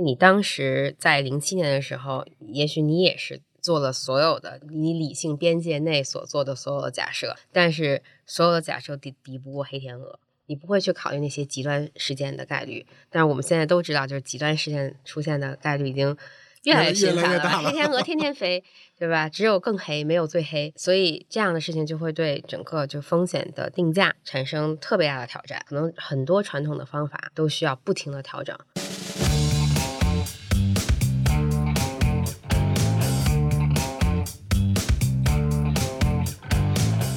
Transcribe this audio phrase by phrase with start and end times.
[0.00, 12.86] 你当时在零七年的时候，也许你也是做了所有的你理性边界内所做的所有的假设，但是所有的假设抵抵不过黑天鹅，你不会去考虑那些极端事件的概率。
[13.10, 16.16] 但是我们现在都知道，就是极端事件出现的概率已经
[16.64, 18.64] 越来越频繁了，黑天鹅 天天飞，
[18.98, 19.28] 对吧？
[19.28, 28.56] 只有更黑，没有最黑，所以这样的事情就会对整个就风险的定价产生特别大的挑战，可能很多传统的方法都需要不停的调整。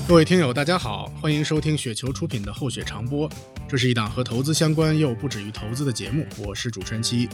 [0.08, 3.28] 各位听友，大家好，欢迎收听雪球出品的《厚雪长播》，
[3.68, 7.28] 这是一档和投资相关又不止于投资的节目，我是主持人七。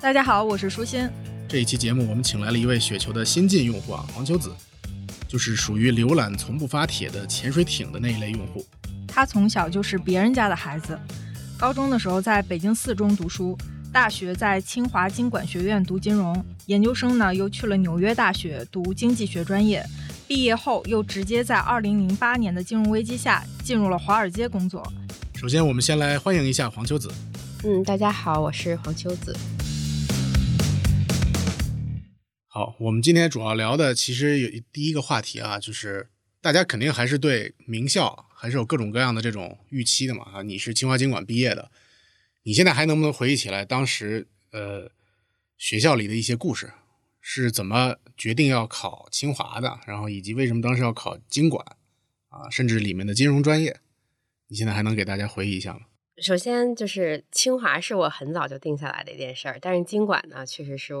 [0.00, 1.06] 大家好，我是舒心。
[1.46, 4.50] 这一期节目我们请来了一位雪球的新晋用户啊，黄秋子，
[5.28, 8.64] 就是属于浏览从不发帖的潜水艇的那一类用户。
[9.06, 10.98] 他从小就是别人家的孩子，
[11.58, 13.56] 高中的时候在北京四中读书，
[13.92, 19.84] 大学在清华经管学院读金融，研究生呢又去了纽约大学读经济学专业。
[20.26, 24.82] 毕业后又直接在2008年的金融危机下进入了华尔街工作。
[25.34, 27.12] 首先，我们先来欢迎一下黄秋子。
[27.62, 29.36] 嗯，大家好，我是黄秋子。
[32.46, 36.08] 好，我们今天主要聊的其实有第一个话题啊，就是
[36.40, 40.42] 大家肯定还是对名校还是有各种各样的这种预期的嘛啊。
[40.42, 41.70] 你是清华经管毕业的，
[42.44, 44.90] 你现在还能不能回忆起来当时呃
[45.58, 46.72] 学校里的一些故事？
[47.20, 49.78] 是怎么决定要考清华的？
[49.86, 51.64] 然后以及为什么当时要考经管
[52.28, 52.48] 啊？
[52.50, 53.80] 甚至里面的金融专业，
[54.48, 55.80] 你现在还能给大家回忆一下吗？
[56.18, 60.94] 首先就是清华是我很早就定下来的一件事儿，但是经管呢，确实是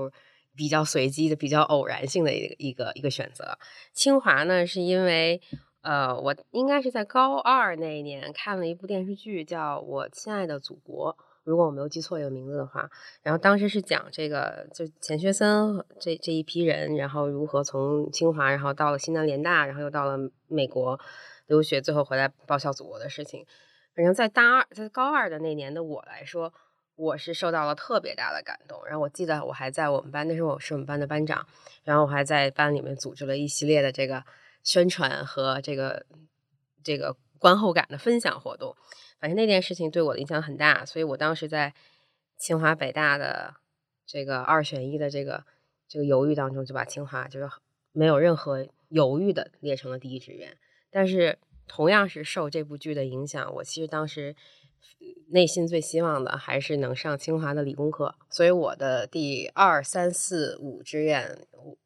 [0.56, 3.56] 比较随机的、比较偶然性的一个一个一个选择。
[3.92, 5.40] 清华呢，是因为
[5.82, 11.16] 呃，我应该是在高二那一年看了一部电视剧，叫我亲爱的祖国。
[11.44, 12.90] 如果我没有记错这个名字的话，
[13.22, 20.98] 然后当时是讲这个，就钱学森这这一批人，然后如何从清华，然后到了西南联大，然后又到了美国
[21.46, 23.46] 留学，最后回来报效祖国的事情。
[23.94, 26.52] 反正，在大二，在高二的那年的我来说，
[26.96, 28.84] 我是受到了特别大的感动。
[28.86, 31.46] 然后我记得我还在我们班，那时候我是我们班的班长，
[31.84, 34.24] 然后我还在班里面组织了一系列的这个
[34.62, 36.04] 宣传和这个
[36.82, 38.74] 这个观后感的分享活动。
[39.24, 41.72] 反正那件事情对我的影响很大，所以我当时在
[42.36, 43.54] 清华北大的
[44.04, 45.46] 这个二选一的这个
[45.88, 47.48] 这个犹豫当中，就把清华就是
[47.92, 50.58] 没有任何犹豫的列成了第一志愿。
[50.90, 54.36] 但是同样是受这部剧的影响，我其实当时
[55.28, 61.78] 内心最希望的还是能上清华的理工科，所以我的第二三四五志愿，我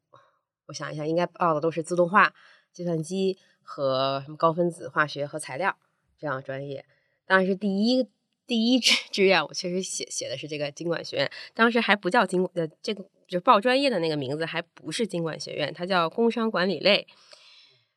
[0.65, 2.33] 我想一下，应该报的都是自动化、
[2.73, 5.77] 计算机和什么高分子化学和材料
[6.17, 6.85] 这样专业。
[7.29, 8.07] 当然是第一
[8.47, 17.05] 第一志志愿，我确实写写的是这个经管学院，当时还不叫经呃这个就报专业的那个名字还不是经管学院，它叫工商管理类。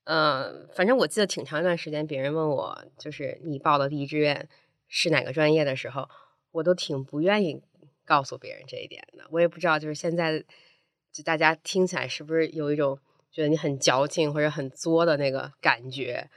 [0.05, 4.47] 嗯，反正我记得挺长一段时间，别人问我就是你报的第一志愿
[4.87, 6.07] 是哪个专业的时候，
[6.51, 7.63] 我都挺不愿意
[8.05, 9.25] 告诉别人这一点的。
[9.31, 10.45] 我也不知道，就是现在
[11.11, 12.99] 就大家听起来是不是有一种
[13.31, 16.29] 觉得你很矫情或者很作的那个感觉。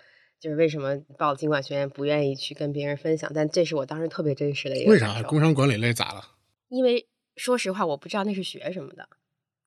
[0.46, 6.24] 就是为什么报经管学院不愿意去跟别人分享，但这是我当时特别真实的一个为啥工商管理类咋了？
[6.68, 9.10] 因为说实话，我不知道那是学什么的。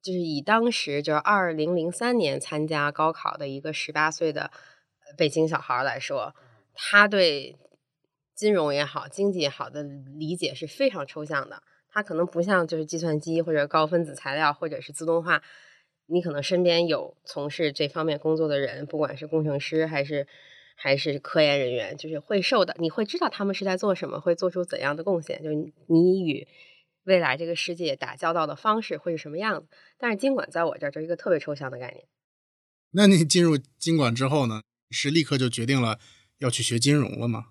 [0.01, 4.53] 就是以当时就是二零零三年参加高考的一个十八岁的
[5.17, 6.33] 北京小孩来说，
[6.73, 7.57] 他对
[8.37, 11.61] 金融也好、经济也好的理解是非常抽象的。
[11.89, 15.43] 他可能不像就是计算机或者高分子材料或者是自动化，
[16.07, 20.29] 你可能身边有从事这方面工作的人，不管是工程师还是。
[20.81, 25.57] 还是科研人员，就是会受的，你会知道他们是在做什么，会做出怎样的贡献，就是
[25.89, 26.47] 你与
[27.03, 29.67] 未来这个世界打交道的方式会是什么样子。
[29.99, 32.07] 但是经管在我这儿就是一个特别抽象的概念。
[32.93, 34.63] 那你进入经管之后呢？
[34.91, 35.99] 是立刻就决定了
[36.39, 37.47] 要去学金融了吗？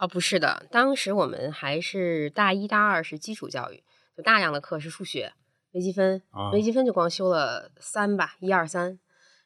[0.00, 3.84] 哦，不是的，当时我们还是大一、大二是基础教育，
[4.16, 5.32] 就大量的课是数学、
[5.70, 6.20] 微积分，
[6.52, 8.98] 微积分就光修了三吧，一二三，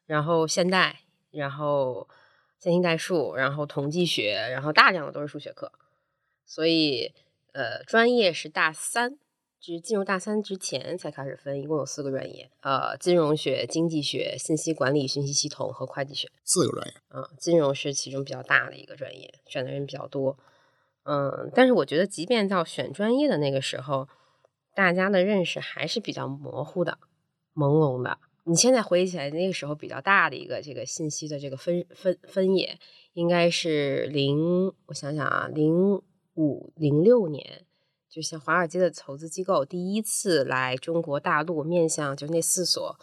[0.07, 1.01] 然后现代，
[1.31, 2.09] 然后。
[2.63, 5.73] 线性代数，然后统计学，然后大量的都是数学课，
[6.47, 7.13] 所以
[7.55, 9.19] 呃，专业是大三，
[9.59, 20.39] 就是进入大三之前才开始分，一共有四个专业，呃，金融学、经济学、信息管理、信息系统和会计学，四个专业，嗯，金融是其中比较大的一个专业，选的人比较多，
[21.03, 24.09] 嗯，但是我觉得，即便到选专业的那个时候，
[24.73, 26.99] 大家的认识还是比较模糊的、
[27.57, 28.19] 朦胧的。
[28.45, 32.79] 你现在回忆起来，那个时候比较大的一个这个信息的这个分分分野，
[33.13, 36.03] 应该是零，我想想啊，零
[36.35, 37.65] 五零六年
[38.09, 42.99] 就像华尔街的投资机构第一次来中国大陆，面向就那四所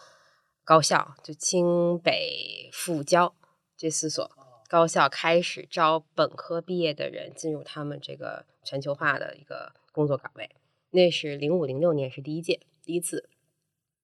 [0.66, 3.34] 高校，就清北复交
[3.78, 4.30] 这四所
[4.68, 10.50] 高校开始招本科毕业的人进入他们这个全球化的一个工作岗位。
[10.92, 13.30] 那是零五零六年是第一届第一次，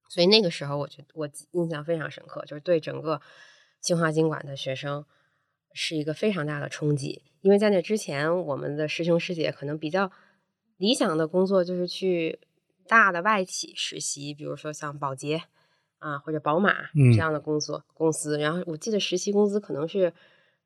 [0.08, 3.20] 所以那个时候我觉得我印象非常深刻，就是对整个
[3.80, 5.04] 清华经管的学生
[5.72, 10.10] 是一个非常大的冲击，因为在那之前我们的师兄师姐可能比较。
[10.78, 12.38] 理想的工作就是去
[12.86, 15.42] 大的外企实习，比如说像保洁
[16.00, 18.38] 啊或者宝马这样的工作公司。
[18.38, 20.12] 然后我记得实习工资可能是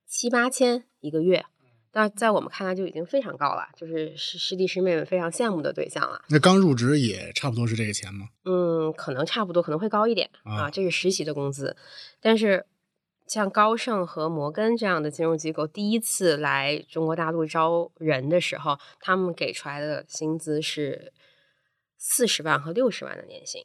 [0.08, 1.46] 七八千一个月，
[1.92, 6.22] 但在我们看来就已经非常高了，就是师师弟师妹们非常羡慕的对象了。
[6.28, 8.28] 那刚入职也差不多是这个钱吗？
[8.44, 10.70] 嗯，可能差不多，可能会高一点啊。
[10.70, 11.76] 这是实习的工资，
[12.20, 12.66] 但是。
[13.26, 21.12] 像高盛和摩根这样的金融机构第一次来中国大陆招人的时候，他们给出来的薪资是
[21.96, 23.64] 四十万和六十万的年薪，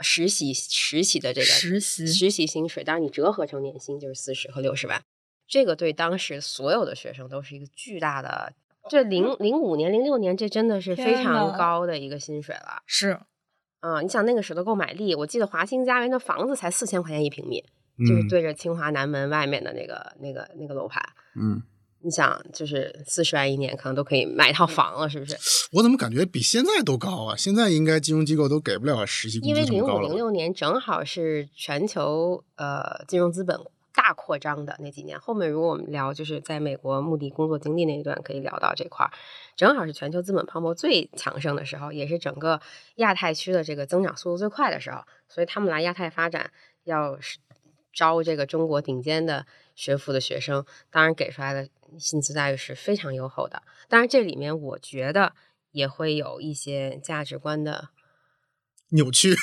[0.00, 5.02] 实习实习的这个实习实习薪水，当然你折合成年薪就是四十和六十万。
[5.48, 8.52] 这个对当时所有的学生都是一个巨大的，
[8.88, 12.82] 这零零五年、零六年，这真的是非常高的一个薪水了。
[12.86, 13.18] 是，
[13.80, 17.64] 啊，你想那个时候的购买力，我记得华清家园的房子才四千块钱一平米。
[18.06, 21.02] 就是对着清华南门外面的那个、那个、那个楼盘，
[21.34, 21.60] 嗯，
[22.00, 25.36] 你想，就是四十万一年，可能都可以买一套房了，是不是？
[25.74, 27.34] 我怎么感觉比现在都高啊？
[27.36, 33.58] 现在应该金融机构都给不了实习工资因为零五零六年正好是全球呃金融资本
[33.98, 39.10] 大扩张的那几年，后面如果我们聊就是在美国目的工作经历那一段，可以聊到这块儿，
[39.56, 42.60] 正好是全球资本泡沫最强盛的时候，也是整个
[42.94, 46.52] 亚太区的这个增长速度最快的时候，所以他们来亚太发展
[46.84, 47.38] 要是。
[47.90, 51.68] 招这个中国顶尖的学府的学生，当然给出来的
[51.98, 53.60] 薪资待遇是非常优厚的。
[53.88, 55.32] 当然，这里面我觉得
[55.72, 57.88] 也会有一些价值观的
[58.90, 59.34] 扭曲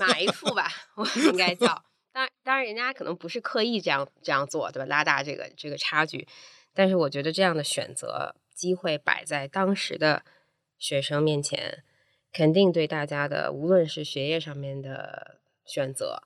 [0.00, 0.66] 埋伏吧，
[0.96, 1.84] 我应该叫。
[2.12, 4.86] 当然，当然，人家可能不是刻意这样这样做，对吧？
[4.86, 6.26] 拉大这个这个差距。
[6.74, 10.24] 但是，我觉得这样的选择机会摆在当时的
[10.78, 11.84] 学生面前，
[12.32, 16.22] 肯定对大家的无论是学业上面的选择。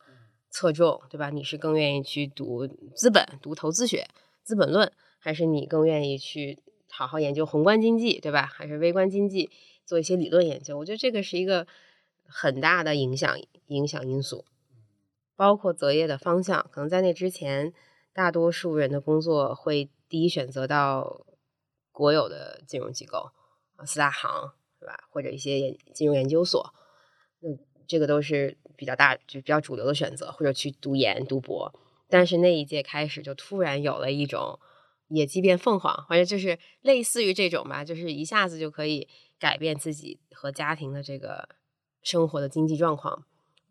[0.56, 1.31] 侧重对吧？
[1.31, 2.64] 你是更愿意去读
[2.94, 4.06] 资本、读投资学、
[4.44, 8.46] 资本论，还是你更愿意去好好研究宏观经济，对吧？
[8.46, 9.50] 还是微观经济
[9.84, 10.78] 做一些理论研究？
[10.78, 11.66] 我觉得这个是一个
[12.28, 13.36] 很大的影响
[13.66, 14.44] 影响因素，
[15.36, 16.69] 包括择业的方向。
[16.70, 17.72] 可能在那之前，
[18.12, 21.26] 大多数人的工作会第一选择到
[21.92, 23.31] 国有的金融机构
[23.76, 25.04] 啊，四大行，对吧？
[25.10, 26.75] 或者一些研金融研究所，
[27.40, 27.48] 那
[27.86, 28.58] 这个都是。
[28.76, 31.72] 比较大就比较主流的选择，或者去读研、读博。
[32.08, 34.58] 但是那一届开始就突然有了一种
[35.06, 39.08] 野鸡变凤凰，反正就是类似于这种吧，就是一下子就可以
[39.38, 41.48] 改变自己和家庭的这个
[42.02, 43.25] 生活的经济状况、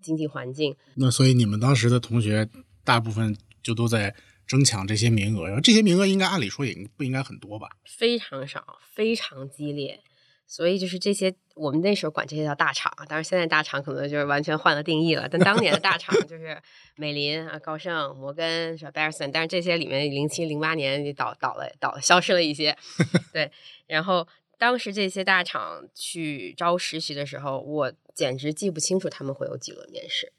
[0.04, 0.76] 经济环境。
[0.96, 2.48] 那所以你们当时的同学
[2.84, 4.14] 大部分就都在
[4.46, 7.70] 争抢这些名额，然后这些名额应该按理说也不应该很多吧？
[7.86, 10.02] 非常少，非常激烈。
[10.46, 15.28] 所以就是这些，我们那时候管这些叫大厂，当然现在大厂可能就是完全换了定义了。
[15.28, 16.62] 但当年的大厂就 是
[16.96, 18.92] 美林啊、高盛、摩根是吧？
[18.92, 22.78] 贝尔森，但是这些里面零七零八年倒倒了，倒消失了一些。
[23.34, 23.50] 对，
[23.88, 24.28] 然后
[24.63, 30.32] 当时这些大厂去招实习的时候，我简直记不清楚他们会有几轮面试，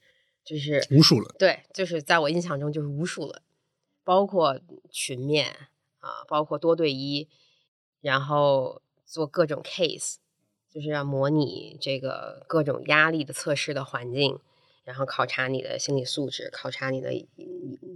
[0.42, 1.36] 就是无数轮。
[1.38, 3.42] 对，就是在我印象中就是无数轮，
[4.02, 4.58] 包括
[4.90, 7.28] 群面啊，包括多对一，
[8.00, 8.80] 然后。
[9.06, 10.14] 做各种 case，
[10.72, 14.40] 就是要模拟这个各种压力的测试的环境，
[14.82, 17.12] 然后考察你的心理素质，考察你的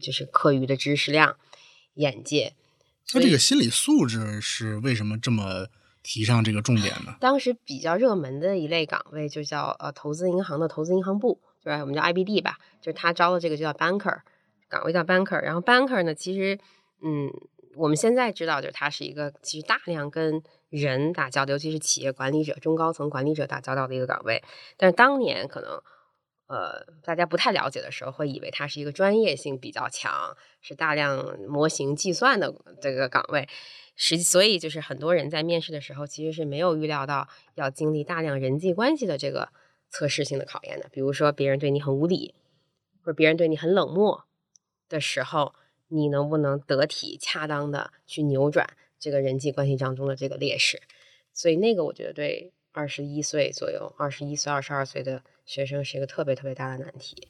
[0.00, 1.36] 就是课余的知识量、
[1.94, 2.54] 眼界。
[3.08, 5.68] 他这个心理素质是为什么这么
[6.10, 7.14] 提上这个重点呢？
[7.20, 14.20] 当时比较热门的一类岗位就叫呃投资银行的投资银行部，就是我们叫 IBD 吧，就是他招的这个就叫 banker，
[14.70, 15.38] 岗位叫 banker。
[15.42, 16.58] 然后 banker 呢，其实
[17.02, 17.28] 嗯，
[17.76, 24.42] 我们现在知道就是它是一个其实大量跟人打交道，尤其是企业管理者、中高层管理者打交道的一个岗位。
[24.78, 25.82] 但是当年可能，
[26.46, 33.46] 呃，大家不太了解的时候，会以为它是一个专业性比较强、是大量模型计算的这个岗位。
[33.98, 39.50] 实际，所以就是很多人在面试的时候，其实是没有预料到要经历大量人际关系的这个
[39.90, 40.88] 测试性的考验的。
[40.90, 42.34] 比如说，别人对你很无理，
[43.02, 44.24] 或者别人对你很冷漠
[44.88, 45.54] 的时候，
[45.88, 48.70] 你能不能得体、恰当的去扭转？
[49.00, 50.82] 这个人际关系当中的这个劣势，
[51.32, 57.28] 所以那个我觉得对二十一岁左右、二十一岁、二十二岁的学生是一个特别特别大的难题。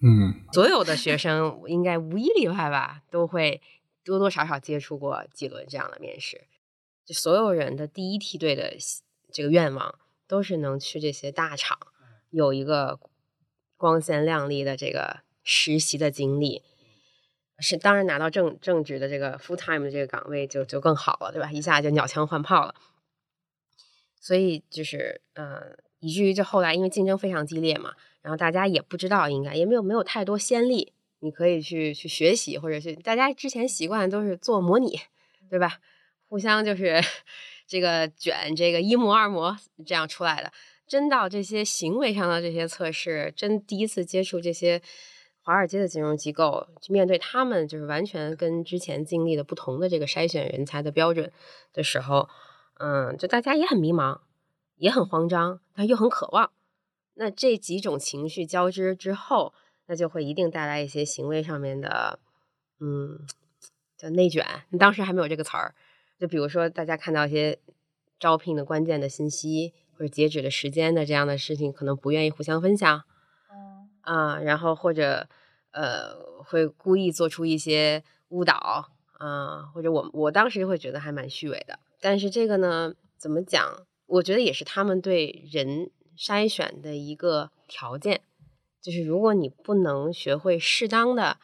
[0.00, 3.62] 嗯，所有的学生应该无一例外吧，都会
[4.04, 6.44] 多多少少接触过几轮这样的面试。
[7.04, 8.76] 就所有人的第一梯队的
[9.32, 11.78] 这个愿望都是能去这些大厂，
[12.30, 12.98] 有一个
[13.76, 16.62] 光鲜亮丽的这个实习的经历。
[17.58, 21.52] 是，当然拿到正正职的这个 full time 的这个岗位就就更好了，对吧？
[21.52, 22.74] 一下就鸟枪换炮了。
[24.18, 30.93] 所以就是呃，以至于就后来因为竞争非常激烈嘛，然后大家也不知道应该也没有没有太多先例，
[31.24, 35.00] 你可以去去学习，或者是大家之前习惯都是做模拟，
[35.50, 35.80] 对吧？
[36.28, 37.02] 互相就是
[37.66, 40.52] 这个卷这个一模二模这样出来的。
[40.86, 44.80] 真到这些行为上的这些测试，真第一次接触这些。
[45.46, 51.30] 华尔街的金融机构去面对他们，就是完全跟之前经历的不同的这个筛选人才的标准
[51.74, 52.30] 的时候，
[52.78, 54.20] 嗯，就大家也很迷茫，
[54.76, 56.50] 也很慌张，但又很渴望。
[57.12, 59.52] 那这几种情绪交织之后，
[59.86, 62.18] 那就会一定带来一些行为上面的，
[62.80, 63.20] 嗯，
[63.96, 64.46] 叫内卷。
[64.70, 65.74] 你当时还没有这个词儿，
[66.18, 67.58] 就比如说大家看到一些
[68.18, 73.04] 招聘的关键的信息或者截止的时间的这样的事情，可能不愿意互相分享。
[74.02, 75.28] 啊，然后或者
[75.70, 76.14] 呃，
[76.44, 81.78] 会故意做出一些误导啊，或者我我当时会觉得还蛮虚伪的。
[82.00, 83.86] 但是这个呢，怎么讲？
[84.06, 88.20] 我觉得也是他们对人筛选的一个条件，
[88.84, 91.38] 就是如果你不能学会适当的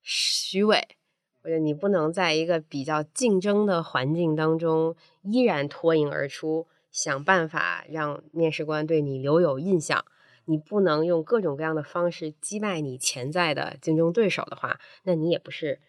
[0.00, 0.96] 虚伪，
[1.42, 10.04] 或者你不能在一个比较竞争的环境当中依然脱颖而出，想办法让面试官对你留有印象。
[10.44, 15.80] 你不能用各种各样的方式击败你潜在的竞争对手的话，那你也不是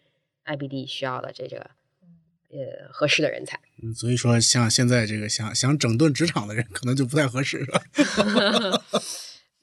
[0.44, 1.70] IBD 需要的这个
[2.50, 3.60] 呃合适的人才。
[3.80, 7.82] 嗯，所以说像现在这个想想整顿职场的人，可能就不太合适了。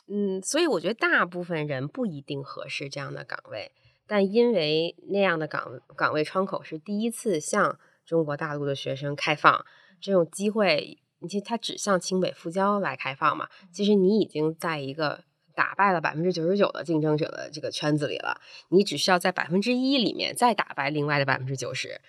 [0.07, 3.71] 嗯，所以我觉得大部分人不一定合适这样的岗位，
[4.05, 9.65] 但因为那样的岗岗位窗口是第一次向中国大陆的学生开放，
[10.01, 10.99] 这种机会。
[11.19, 15.23] 你其实它只向清北复交来开放嘛，其实你已经在一个
[15.55, 22.01] 打败了百分之九十九的竞争者的这个圈子里了，你只需要在百分之一里面再打败另外的百分之九十，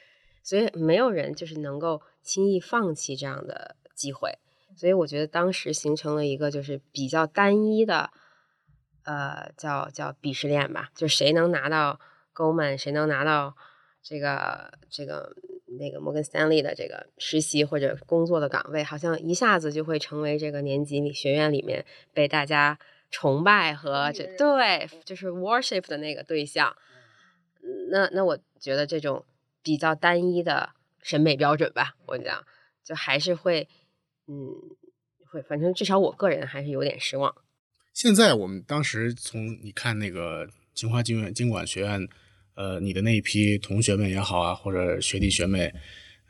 [0.42, 4.36] 所以没有人就是能够轻易放弃这样的机会，
[4.76, 8.10] 所以我觉得当时形成了一个就是比较单一的，
[9.04, 12.00] 呃，叫叫鄙视链吧，就谁能拿到
[12.34, 13.56] Goldman，谁能拿到
[14.02, 15.34] 这个这个。
[15.76, 22.78] 那个摩根斯坦利的这个实习或者工作的岗位，好像一下子就会成为这个年级里学院里面被大家
[23.10, 26.76] 崇拜和这对就是 worship 的那个对象。
[27.90, 29.24] 那那我觉得这种
[29.64, 30.70] 比较单一的
[31.02, 32.44] 审美标准吧，我讲
[32.84, 33.68] 就还是会
[34.26, 34.54] 嗯
[35.30, 37.34] 会，反正至少我个人还是有点失望。
[37.92, 42.08] 现在我们当时从你看那个清华经院经管学院。
[42.56, 45.74] 呃，你的那一批同学们也好啊，或者学弟学妹，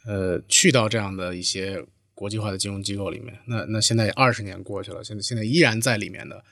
[0.06, 1.84] 呃，去到这样的一些
[2.14, 6.42] 国际化的金融机构里面，那那现在二十年过去了，现在现在依然在里面的，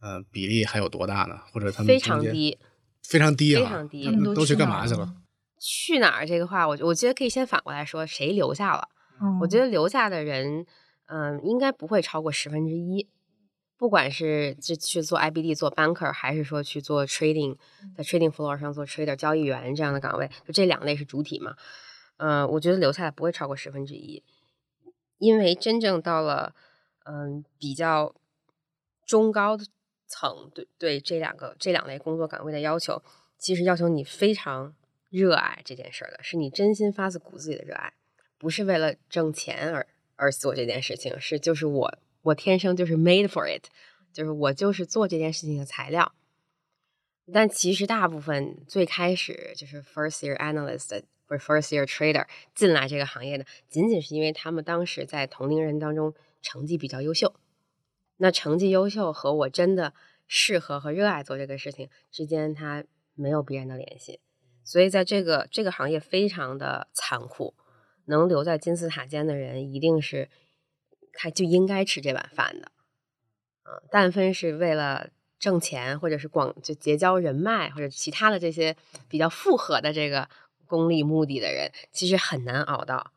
[0.00, 1.38] 呃，比例还有多大呢？
[1.52, 2.58] 或者他们非常低，
[3.04, 5.14] 非常低啊，非常低，他们都去干嘛去了？
[5.60, 6.26] 去哪儿？
[6.26, 8.88] 这个话，我我觉得可以先反过来说，谁留下了？
[9.40, 10.66] 我觉得留下的人，
[11.06, 13.08] 嗯，应该不会超过十分之一。
[13.76, 17.56] 不管是去去做 IBD 做 banker，还是说去做 trading，
[17.96, 21.56] 在 trading floor 上做 trader 交易员这样的岗位，就这两类是主体嘛？
[22.16, 24.22] 嗯，我觉得留下来不会超过十分之一，
[25.18, 26.54] 因为真正到了
[27.04, 28.14] 嗯比较
[29.04, 29.58] 中高
[30.06, 33.02] 层，对对这两个这两类工作岗位的要求，
[33.36, 34.74] 其实要求你非常
[35.10, 37.92] 热爱这件事儿的，是你真心发自骨子里的热爱，
[38.44, 39.86] 不是为了挣钱而
[40.16, 41.98] 而做这件事情，是就是我。
[42.20, 43.64] 我天生就是 made for it，
[44.12, 46.12] 就是我就是做这件事情的材料。
[47.32, 57.34] 但其实大部分最开始就是 first year analyst 或者 first year trader 进来这个行业的，仅仅是因为他们当时在同龄人当中成绩比较优秀。
[58.18, 59.94] 那成绩优秀和我真的
[60.26, 62.84] 适合和热爱做这个事情之间，它
[63.14, 64.20] 没有必然的联系。
[64.62, 67.54] 所以在这个这个行业非常的残酷，
[68.06, 70.28] 能留在金字塔尖的人一定是。
[71.16, 72.72] 他就应该吃这碗饭的，
[73.62, 78.76] 嗯，但凡是为了挣钱，或者是广就结交人脉，或者其他的这些
[79.08, 80.28] 比较复合的这个
[80.66, 83.12] 功利目的的人，其实很难熬到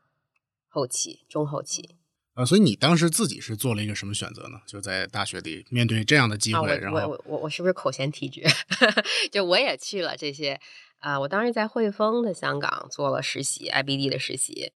[0.68, 1.96] 后期、中后期。
[2.36, 4.62] 啊，所以你当时自己是做了一个什么选择呢？
[4.68, 8.44] 就在大学里面对这样的机会，然后我我我是不是口嫌体直？
[9.34, 10.62] 就我也去了这些
[11.00, 14.74] 啊，我当时在汇丰的香港做了实习，IBD 的实习。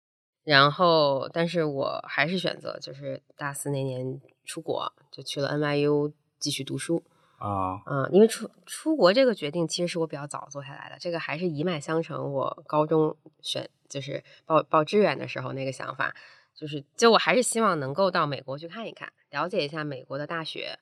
[0.44, 7.04] 然后，但是我还是选择就是大四那年出国，就去了 NYU 继续读书
[7.38, 7.82] 啊。
[7.84, 12.32] 嗯，因为出出国这个决定其实是我比较早做下来的，这个还是一脉相承。
[12.32, 16.16] 我高中选就是报报志愿的时候那个想法，
[16.54, 20.78] 就是就我还是希望能够到美国去看一看，了解一下美国的大学，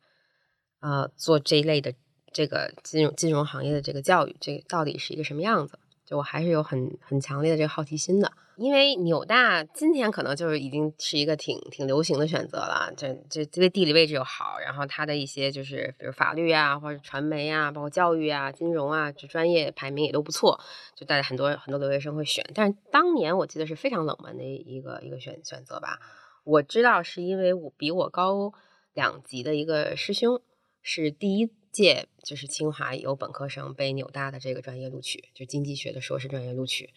[0.79, 1.93] 呃，做这一类的
[2.33, 5.79] 这个金融金融行业的这个教育，这到底是一个什么样子？
[6.05, 8.33] 就我还是有很很强烈的这个好奇心的。
[8.57, 20.59] 因为纽大今天可能就是已经是一个挺挺流行的选择了，这这这个地理位置又好，然后它的一些就是比如法律啊，或者传媒啊，包括教育啊、金融啊，这专业排名也都不错，
[20.95, 22.49] 就带很多很多留学生会选。
[22.55, 25.99] 但是当年我记得是非常冷门的一个一个选选择吧。
[26.45, 28.55] 我知道是因为我比我高
[28.95, 30.41] 两级的一个师兄
[30.81, 36.95] 是第一借就是清华有本科生被纽大的这个专业录取，就经济学的硕士专业录取。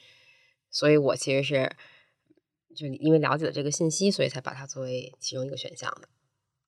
[0.71, 1.75] 所以我其实是，
[2.73, 6.07] 就因为了解了这个信息，所以才把它作为其中一个选项的。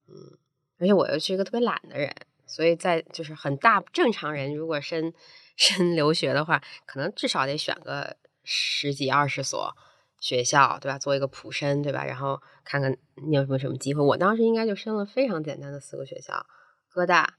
[0.10, 0.38] 嗯，
[0.78, 2.14] 而且我又是一个特别懒的人，
[2.46, 5.14] 所以在就是很大正常人如果申
[5.56, 9.74] 申留学的话，可能至少得选个十几二十所
[10.20, 11.00] 学校，对吧？
[11.00, 12.04] 做一个普申，对吧？
[12.04, 14.04] 然后看看你有什么什么机会。
[14.04, 16.46] 我当时应该就申了非常简单的四个学校：
[16.90, 17.38] 哥大、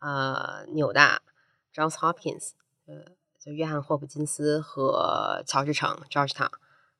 [0.00, 1.22] 呃纽大、
[1.74, 2.50] Johns Hopkins，
[2.86, 3.16] 呃。
[3.40, 6.50] 就约翰霍普金斯和乔治城 （Georgetown）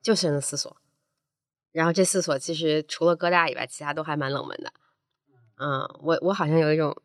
[0.01, 0.77] 就是那四所，
[1.73, 4.73] 然后这四所其实除了哥大以外，其他都还蛮冷门的。
[5.57, 6.97] 嗯，我我好像有一种，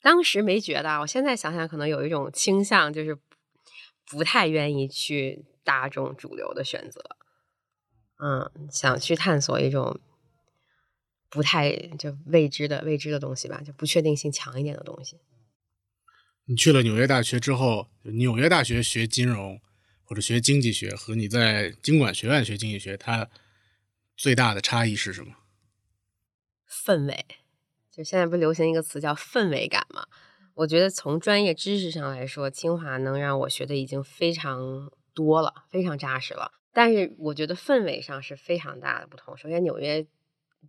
[0.00, 3.18] 当时没觉得，我现在想想可能有一种倾向，就是
[4.06, 7.04] 不太愿意去大众主流的选择。
[8.16, 10.00] 嗯，想去探索一种
[11.32, 15.16] 不太就未知的未知的东西吧，就不确定性强一点的东西。
[16.44, 19.58] 你去了纽约大学之后，纽约大学学金融
[20.04, 23.30] 或者学经济学，和你在经管学院学经济学，它
[24.14, 25.34] 最大的差异是什么？
[26.68, 27.24] 氛围，
[27.90, 30.06] 就现在不流行一个词叫氛围感嘛？
[30.54, 36.52] 我觉得从专业知识上来说，清华能让我学的已经非常多了，非常扎实了。
[36.74, 39.36] 但是我觉得氛围上是非常大的不同。
[39.36, 40.06] 首先，纽约，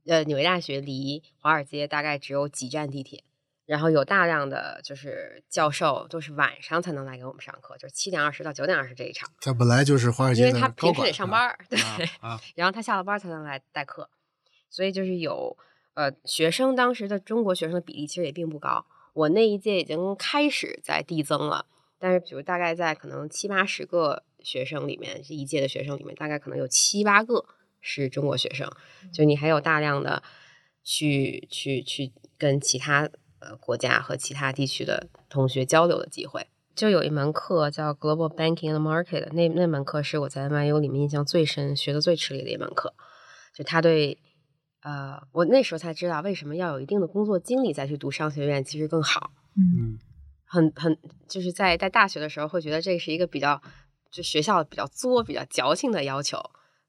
[0.05, 3.23] 呃，纽约大学离华尔街大概只有几站地铁。
[3.65, 9.31] 然后有大量的就是教授都是晚上才能来给我们上课，就是七点二十到九点二十这一场。
[9.39, 11.79] 他本来就是华尔街因为他平时得上班 对，
[12.19, 14.09] 啊，然后他下了班才能来代课，
[14.69, 15.57] 所以就是有
[15.93, 18.85] 呃学生当时的中国学生的比例其实也并不高。
[19.13, 21.65] 我那一届已经开始在递增了，
[21.97, 27.45] 但是比如大概在可能七八十个学生里面，这一届的学生里面大概可能有七八个
[27.83, 28.67] 是中国学生，
[29.13, 30.23] 就你还有大量的
[30.83, 33.07] 去去去跟其他。
[33.45, 42.93] 呃，国家和其他地区的同学交流的机会，就有一门课叫 Global Banking and Market，那那门课是我在 NYU 里面印象最深、学的最吃力的一门课。
[43.53, 44.17] 就他对，
[44.83, 49.31] 呃，我那时候才知道为什么要有一定的工作经历再去读商学院，其实更好。
[49.57, 49.99] 嗯，
[50.45, 53.61] 很很就是在在大学的时候会觉得这是一个比较
[54.09, 56.39] 就学校比较作、比较矫情的要求，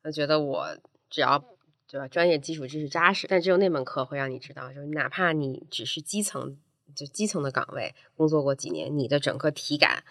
[0.05, 0.79] 就觉得我
[1.11, 1.43] 只要。
[1.87, 2.09] 对吧？
[2.09, 6.57] 专业基础知识扎实，但只有那门课会让你知道，就是哪怕你只是基层，
[6.97, 10.03] 就基层的岗位工作过几年，你的整个体感，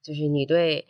[0.00, 0.86] 就是你对，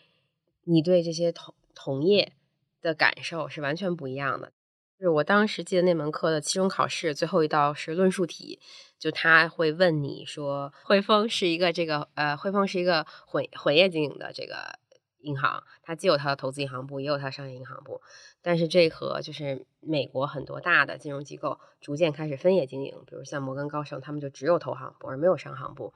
[0.62, 2.35] 你对这些同同业
[2.81, 4.53] 的感受是完全不一样的。
[5.01, 8.61] 就是我当时记得那门课的期中考试最后一道是论述题，
[9.01, 14.79] 就他会问你说，汇丰是一个这个呃，汇丰是一个混混业经营的这个。
[15.27, 18.01] 银行，它既有它的投资银行部，也有它的商业银行部，
[18.41, 25.93] 但是这和就是美国很多大的金融机构逐渐开始分业经营，比如像摩根高盛，他们就只有投行部而没有商行部，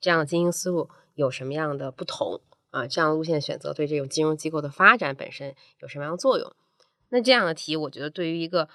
[0.00, 2.86] 这样的经营思路有什么样的不同啊？
[2.86, 6.54] 这样的路线选择对这种金融机构的发展本身有什么样的作用？
[7.08, 8.68] 那这样的题，我觉得对于一个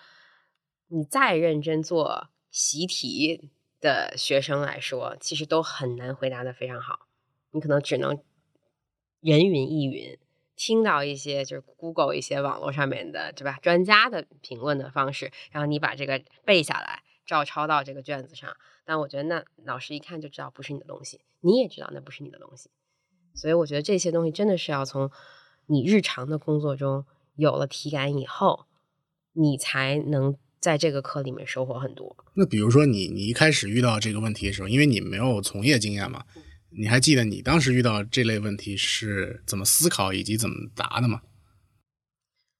[0.88, 7.08] 你再认真做习题的学生来说，其实都很难回答的非常好，
[7.52, 8.19] 你可能只能。
[9.21, 10.17] 人云亦云，
[10.55, 13.60] 听到一些就是 Google 一些网络上面的，对吧？
[13.62, 18.55] 专家的评论的方式，然后你把这个背下来，照抄到这个卷子上。
[18.86, 22.69] 但我觉得那老师一看就知道不是你的东西，你也知道那不是你的东西。
[23.36, 25.12] 所以我觉得这些东西真的是要从
[25.67, 27.05] 你日常的工作中
[27.36, 28.65] 有了体感以后，
[29.34, 32.17] 你才能在这个课里面收获很多。
[32.34, 36.25] 那比如说你你一开始遇到这个问题的时候，因为你没有从业经验嘛。
[36.71, 41.21] 你还记得你当时遇到这类问题是怎么思考以及怎么答的吗？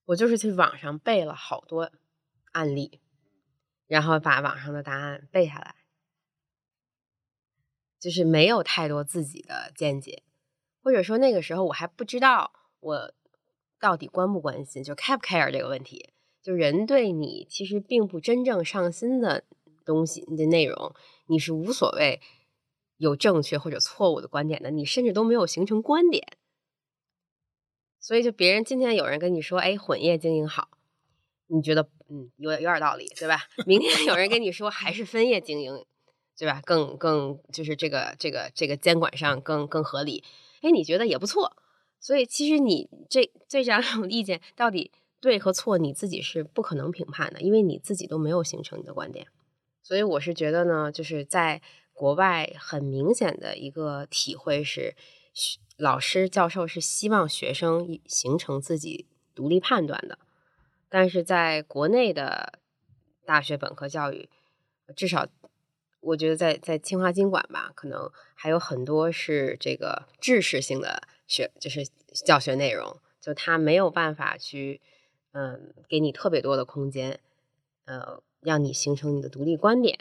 [0.06, 1.92] 我就是去网上背了好多
[2.52, 3.00] 案例，
[3.86, 5.76] 然后把网上的答案背下来，
[8.00, 10.24] 就是没有太多自己的见解，
[10.82, 13.14] 或者说那个时候我还不知道我
[13.78, 16.10] 到底关不关心，就 care 不 care 这个问题，
[16.42, 19.44] 就人对你其实并不真正上心的
[19.84, 20.92] 东西你的内容，
[21.26, 22.20] 你是无所谓。
[23.00, 26.36] 有正确或者错误的观点的，你甚至都没有形成观点，
[27.98, 30.68] 所以就别人今天有人跟你说，哎，混业经营好，
[31.46, 33.44] 你觉得嗯，有有点道理，对吧？
[33.64, 35.82] 明天有人跟你说还是分业经营，
[36.36, 36.60] 对吧？
[36.62, 40.22] 更更就是这个这个这个监管上更更合理，
[40.60, 41.56] 哎，你觉得也不错。
[41.98, 49.26] 所以其实你这这两种意见到底对和错，你自己是不可能评判的，因为你自己都没有形成你的观点。
[49.82, 51.62] 所以我是觉得呢，就是在
[52.00, 54.96] 国外很明显的一个体会是，
[55.76, 60.18] 老师教授是希望学生形成自己独立判断的，
[60.88, 62.58] 但是在国内的
[63.26, 64.30] 大学本科教育，
[64.96, 65.28] 至少
[66.00, 71.86] 我觉得在在清华经管吧，可能还有很多是这个知识性的学，就是
[72.24, 74.80] 教学内容，就他没有办法去
[75.32, 77.20] 嗯给你特别多的空间，
[77.84, 78.22] 呃。
[78.42, 79.98] 让你形成你的独立观点，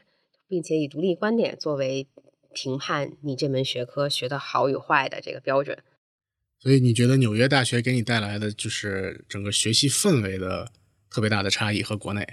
[0.49, 2.09] 并且以独立观点作为
[2.53, 5.77] 评判你这门学科学的好与坏的这个标准。
[6.57, 10.73] 所以你觉得纽约大学给你带来的就是整个学习氛围的
[11.09, 12.27] 特别大的差异和国内？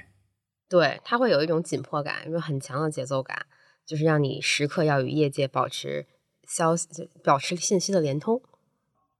[0.68, 3.46] 对，它会有一种紧迫感，一种很强的节奏感，
[3.86, 6.06] 就是让你时刻要与业界保持
[6.48, 6.88] 消息、
[7.22, 8.42] 保持信息的连通。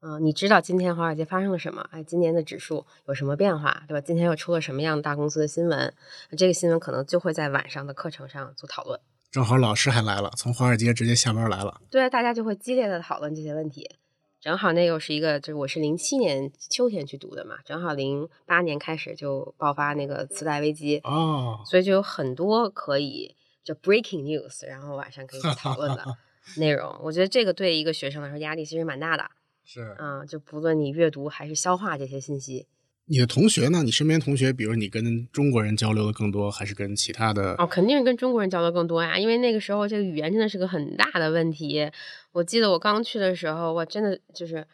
[0.08, 1.84] 嗯，你知道今天华尔街发生了什么？
[1.90, 4.00] 哎，今年的指数有什么变化，对吧？
[4.00, 5.92] 今天又出了什么样的大公司的新闻？
[6.38, 9.00] 这个新闻可能就会在晚上的课程上做讨论。
[9.32, 11.80] 正好老师还来了，从华尔街直接下班来了。
[11.90, 13.96] 对，大家就会激烈的讨论这些问题。
[14.40, 26.04] 正好那又是一个，就是我是零七年秋天去读的嘛，正好零八年开始就爆发那个次贷危机哦，所以就有很多可以就 breaking news，然后晚上可以讨论的
[26.58, 26.96] 内容。
[27.02, 29.24] 我觉得这个对一个学生来说压力其实蛮大的。
[29.68, 32.68] 是啊，就不论你阅读还是消化这些信息，
[33.06, 33.82] 你的同学呢？
[33.82, 37.56] 你身边同学，比如你跟中国人交流的更多，还是跟其他的？
[37.58, 41.90] 哦，肯定是跟中国人交流更多呀，因为那个时候这个语言真的是个很大的问题。
[42.30, 44.64] 我记得我刚去的时候，我真的就是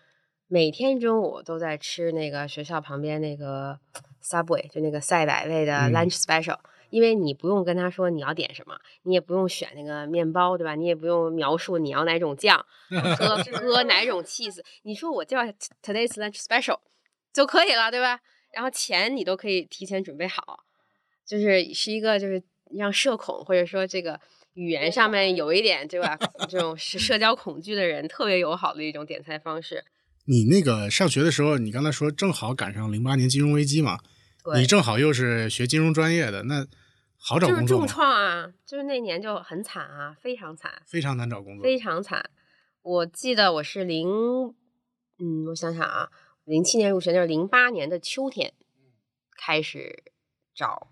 [0.46, 3.78] 每天中午都在吃那个学校旁边那个
[4.22, 6.58] Subway，就那个赛百味的 Lunch Special。
[6.92, 10.74] 因为你不用跟他说你要点什么，你也不用选那个面包，对吧？
[10.74, 12.62] 你也不用描述你要哪种酱
[13.18, 15.40] 喝喝哪种 cheese，你说我叫
[15.82, 16.78] today's lunch special
[17.32, 18.20] 就可以了，对吧？
[18.52, 20.60] 然后钱你都可以提前准备好，
[21.26, 22.42] 就是是一个就是
[22.76, 24.20] 让社恐或者说这个
[24.52, 26.18] 语言上面有一点对吧
[26.50, 29.82] 这种是社交恐惧的人特别友好的一种点菜方式。
[30.26, 33.98] 你那个上学的时候，你刚才说正好赶上零八年金融危机嘛，
[34.54, 36.66] 你正好又是学金融专业的那。
[37.24, 38.52] 好找工作就是重创啊！
[38.66, 42.30] 就是那年就很惨啊，非常惨，非常难找工作，非常惨。
[42.82, 44.08] 我记得我是零，
[45.18, 46.10] 嗯，我想想啊，
[46.44, 48.52] 零七年入学，就是零八年的秋天
[49.36, 50.02] 开始
[50.52, 50.88] 找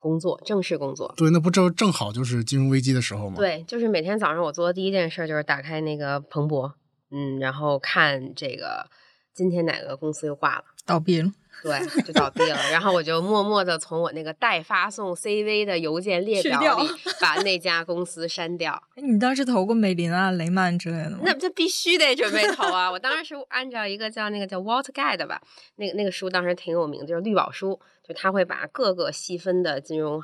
[0.00, 1.14] 工作，正式工作。
[1.16, 3.36] 对，那不正正好就是金融危机的时候吗？
[3.36, 6.74] 对，就是每天早上我做的第一件事就是打开那个彭博，
[7.12, 8.90] 嗯，然后看这个
[9.32, 11.30] 今天哪个公司又挂了，倒闭了。
[11.62, 12.56] 对，就倒闭了。
[12.70, 16.88] 然后我就默默的从我那个待发送 CV 的邮件列表里
[17.20, 18.80] 把那家公司删掉。
[18.94, 21.18] 你当时投过美林啊、雷曼之类的吗？
[21.24, 22.90] 那这必须得准备投啊！
[22.90, 25.42] 我当时是按照一个叫那个叫 Walt Guide 吧，
[25.76, 30.22] 那个那个书当时挺有名，就是绿宝书，就他会把各个细分的金融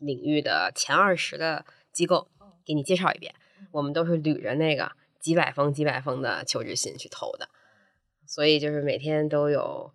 [0.00, 2.28] 领域的前二十的机构
[2.66, 3.34] 给你介绍一遍。
[3.72, 7.48] 我们都是捋着那个几百封、几百封的求职信去投的，
[8.26, 9.90] 所以就是每天都有。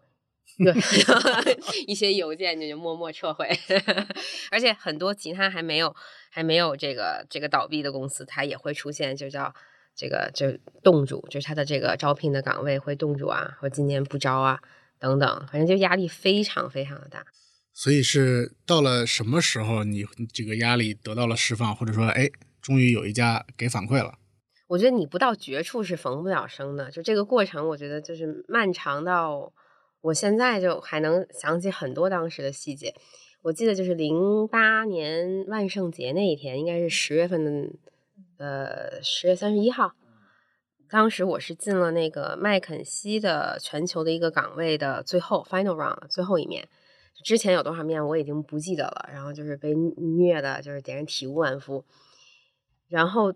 [0.63, 0.73] 对，
[1.87, 3.49] 一些邮件你就默默撤回，
[4.51, 5.95] 而且很多其他还没有
[6.29, 9.53] 还没有这个这个倒闭的公司，它也会出现，就叫
[9.95, 10.51] 这个就
[10.83, 14.59] 冻住，就是它的这个招聘的岗位会冻住啊，或今年不招啊
[14.99, 17.25] 等等，反正就压力非常非常的大。
[17.73, 22.29] 所以是到了什么时候，你这个压力得到了释放，或者说，哎，
[22.61, 24.15] 终于有一家给反馈了？
[24.67, 29.51] 我觉得你不到绝处是缝不了生的，就这个过程，我觉得就是漫长到。
[30.01, 32.93] 我现在就还能想起很多当时的细节，
[33.43, 37.69] 我记得就是零八年万圣节那一天，应该是十月份的，
[38.37, 39.93] 呃，十月三十一号。
[40.89, 46.67] 当时我是进了那个麦肯锡的全球的一个岗位的最后 final round 最后一面，
[47.23, 49.09] 之前有多少面我已经不记得了。
[49.13, 51.85] 然后就是被虐的，就是给人体无完肤。
[52.89, 53.33] 然后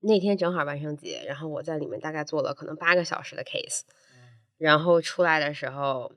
[0.00, 3.82] 那天正好万圣节，然后我在里面大概做了可能八个小时的 case。
[4.58, 6.12] 然后出来的时候，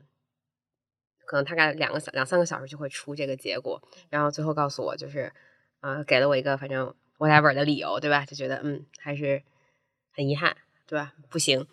[1.26, 3.82] 可能大概两个小两三个小时就会出这个结果。
[4.10, 5.32] 然后最后告诉我，就是，
[5.82, 8.26] 呃，给了我一个反正 whatever 的理由，对吧？
[8.26, 9.44] 就觉得嗯，还是
[10.12, 10.56] 很遗憾，
[10.88, 11.14] 对吧？
[11.30, 11.68] 不行。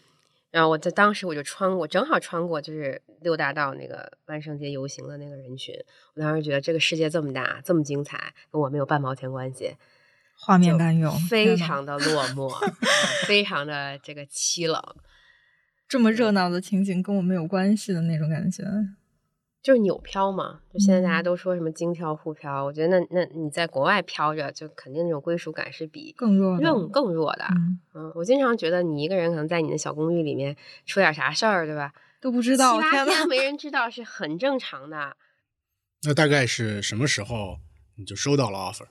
[0.50, 5.74] 然后我在当时我就穿过，正好穿过就是六大道那个万圣节游行的那个人群。
[6.14, 9.76] 我当时觉得这个世界这么大，这么精彩，跟我没有半毛钱关系。
[10.38, 12.48] 画面感有，非常的落寞，
[13.26, 14.82] 非常的这个凄冷。
[15.88, 18.64] 这么热闹的情景跟我没有关系的那种感觉，
[19.62, 27.44] 就是纽漂嘛，就现在大家嗯都说什么京漂、沪漂，我觉得那那你在国外漂着，就肯定那种归属感是比更弱的更更弱的。
[27.50, 31.92] 嗯，嗯，我经常觉得你一个人可能在你的小公寓里面出点啥事儿，对吧？
[32.20, 35.16] 都不知道，七八天呐，天没人知道是很正常的。
[36.02, 37.58] 那大概是什么时候
[37.96, 38.86] 你就收到了 offer？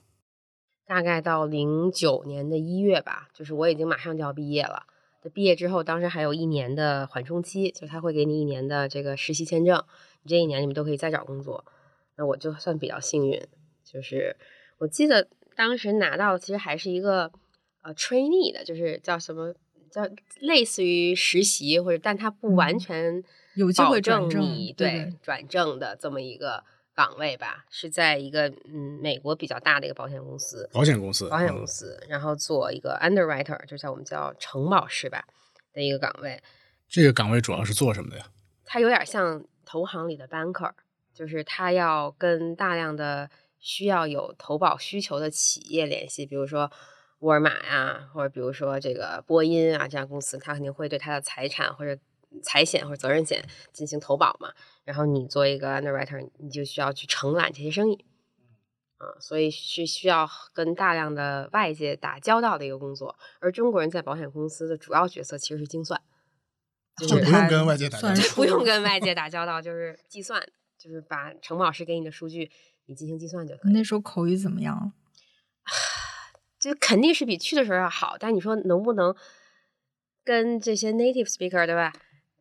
[0.86, 4.86] 大概到零九年的一月吧，就是我已经马上就要毕业了。
[5.32, 9.84] 毕业之后，当时还有一年的缓冲期，就他会给你一年的这个实习签证，
[10.22, 11.64] 你这一年你们都可以再找工作。
[12.16, 13.42] 那我就算比较幸运，
[13.84, 14.36] 就是
[14.78, 17.30] 我记得当时拿到其实还是一个
[17.82, 19.54] 呃 trainee 的，就是叫什么
[19.90, 20.08] 叫
[20.40, 26.64] 类似于实习或者，但它不完嗯全有机会保证转正你对对转正的这么一个
[26.96, 30.68] 岗位吧，是在一个嗯美国比较大的一个保险公司。
[30.72, 35.24] 保险公司，保险公嗯司，然后做一个 underwriter，就像我们叫承保师吧
[35.74, 36.42] 的一个岗位，
[36.88, 38.26] 这个岗位主要是做什么的呀？
[38.64, 40.72] 它有点像投行里的 banker，
[41.12, 43.28] 就是他要跟大量的
[43.60, 46.72] 需要有投保需求的企业联系，比如说
[47.18, 52.00] 沃尔玛呀，或者比如说这个波音啊这样公司，他肯定会对他的财产或者
[52.42, 54.52] 财险或者责任险进行投保嘛。
[54.84, 58.04] 然后你作为一个 underwriter，你就需要去承揽这些生意。
[58.98, 66.00] 啊，所以是需要跟大量的外界打交道的一个工作，而中国人在保险公司的主要角色其实是精算，
[66.96, 70.42] 就就是不用跟外界打交道 不用跟外 界打交道，就是计算，
[70.78, 72.50] 就是把承保师给你的数据，
[72.86, 73.72] 你进行计算就可以。
[73.74, 74.92] 那时候口语怎么样了？
[76.58, 79.14] 就肯定是比去的时候要好，但你说能不能
[80.24, 81.92] 跟这些 native speaker 对吧，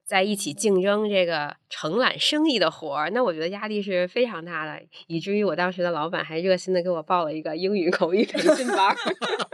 [0.05, 3.09] 在一起竞争这个承揽生意的活儿？
[3.09, 8.95] 那我觉得压力是非常大的，以至于我当时的老板还热心的给我报了一个英语口语培训班儿，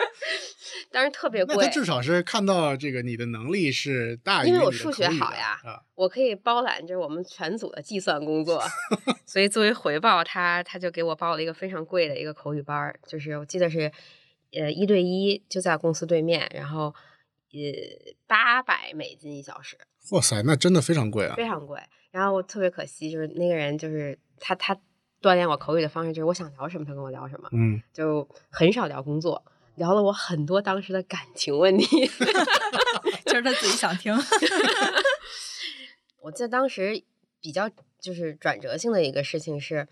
[0.91, 1.71] 当时特别贵他。
[1.71, 8.61] 至少是看到这个你的能力是大于因为我数学好呀啊，我可以包揽着我们全组的计算工作，
[9.25, 13.89] 所以作为回报，他他就给我报了一个非常贵的一个口语班儿，就是我记得是
[14.51, 16.93] 呃一对一，就在公司对面，然后
[17.53, 19.77] 呃八百美金一小时，
[20.09, 21.35] 哇塞，那真的非常贵啊！
[21.35, 21.79] 非常贵。
[22.11, 24.75] 然后我特别可惜，就是那个人就是他他
[25.21, 29.41] 锻炼我口语的方式就是我想聊什么他跟我聊什么，嗯，就很少聊工作，
[29.75, 31.87] 聊了我很多当时的感情问题。
[33.25, 34.13] 就是他自己想听。
[36.21, 37.01] 我记得当时
[37.39, 39.87] 比较就是转折性的一个事情是，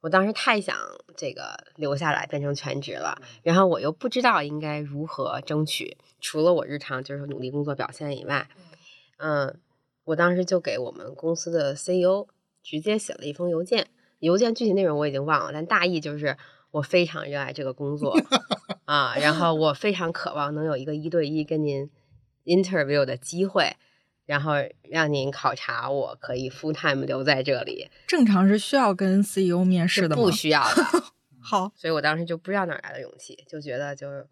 [0.00, 0.76] 我当时太想
[1.16, 8.62] 这个留下来变成全职了，然后我又不知道应该如何争取，除了我日常就是努力工作表现以外，嗯，
[10.04, 12.26] 我当时就给我们公司的 CEO
[12.62, 13.86] 直接写了一封邮件，
[14.18, 16.36] 邮件具体内容我已经忘了，但大意就是
[16.70, 18.16] 我非常热爱这个工作
[18.84, 21.90] 啊，然后我非常渴望能有一个一对一跟您
[22.44, 23.76] interview 的机会。
[24.24, 24.52] 然后
[24.88, 30.22] 让您考察我可以 full time 留在这里，正常是需要跟 CEO 面试的吗？
[30.22, 30.82] 不需要的。
[31.42, 34.24] 好，所以我当时就不知道哪来的勇气，就觉得就是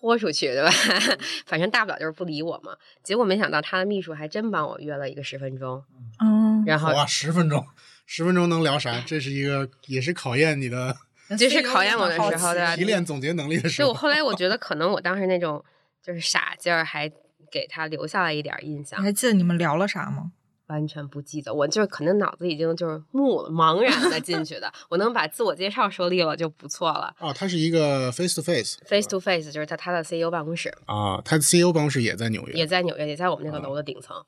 [0.00, 0.70] 豁出去，对吧？
[1.46, 2.74] 反正大不了就是不理我嘛。
[3.02, 5.84] 结果没想到他的秘书还真帮我约了一个十分钟，
[6.20, 7.64] 嗯，然后哇，十分钟，
[8.06, 9.00] 十分钟能聊啥？
[9.06, 10.96] 这是一个也是考验你的
[11.38, 13.84] 这是考验我的时候对吧提炼总结能力的时候。
[13.84, 15.62] 所以我后来我觉得 可能我当时那种
[16.02, 17.08] 就是傻劲儿，还
[17.52, 19.04] 给他留下了一点儿印象你。
[19.04, 20.32] 还记得你们聊了啥吗？
[20.70, 24.72] 完全不记得，我就是可能脑子已经就是木了，茫然的进去的。
[24.88, 27.14] 我能把自我介绍说利落就不错了。
[27.18, 34.24] 哦，它是一个 face to face Face to face 就是在他的 CEO 办公室，啊，他的 CEO 办公室也在纽约，也在纽约，也在我们那个楼的顶层。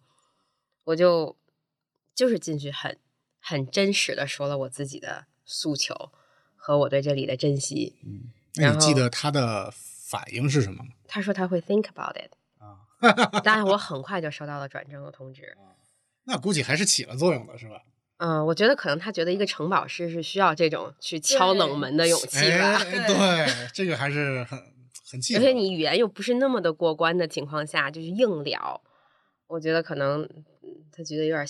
[0.84, 1.36] 我就
[2.14, 2.98] 就是进去很
[3.40, 6.10] 很真实的说了我自己的诉求
[6.56, 7.94] 和我对这里的珍惜。
[8.56, 10.90] 那你记得他的反应是什么吗？
[11.06, 15.56] 他说他会 think about it，啊，当然我 很快就收到了转正的通知。
[16.24, 17.82] 那估计还是起了作用的，是吧？
[18.18, 22.76] 嗯，我觉得可能他觉得一个城堡师是需要这种去敲冷门的勇气吧。
[22.76, 24.56] 哎，对，这个还是很
[25.10, 25.40] 很忌讳。
[25.40, 28.80] 而且你语言又不是那么的过关的情况下，就是硬聊，
[29.48, 31.44] 我觉得可能嗯他觉得有点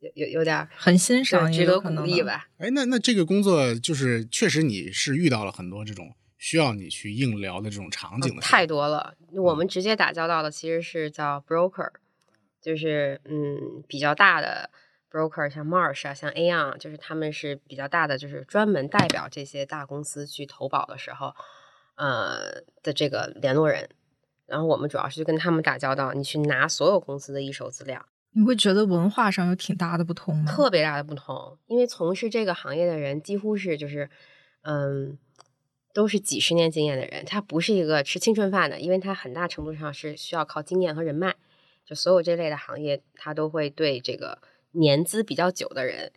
[0.00, 2.22] 有有有点很欣赏，值得鼓励。
[2.22, 2.48] 吧。
[2.58, 9.14] 哎，那那这个工作就是确实你是遇到了很多这种需要你去硬聊的这种场景的、嗯太多了。
[9.32, 11.90] 我们直接打交道的其实是叫 broker，
[12.64, 14.70] 就是嗯比较大的
[15.10, 21.34] broker，像 Marsh 啊，像 Aon，就是他们是比较大的，就是专门代表这些大公司去投保的时候，
[21.96, 23.90] 呃的这个联络人。
[24.46, 30.50] 然后我们主要是去跟他们打交道，你去拿所有公司的一手资料，你会觉得文化上有挺大的不同吗？
[30.50, 31.58] 特别大的不同。
[31.66, 34.08] 因为从事这个行业的人几乎是就是
[34.62, 35.18] 嗯。
[35.94, 41.36] 都是几十年经验的人，他不是一个吃青春饭的，因为他很大程度上是需要靠经验和人脉。
[41.84, 44.40] 就所有这类的行业，他都会对这个
[44.72, 46.12] 年资比较久的人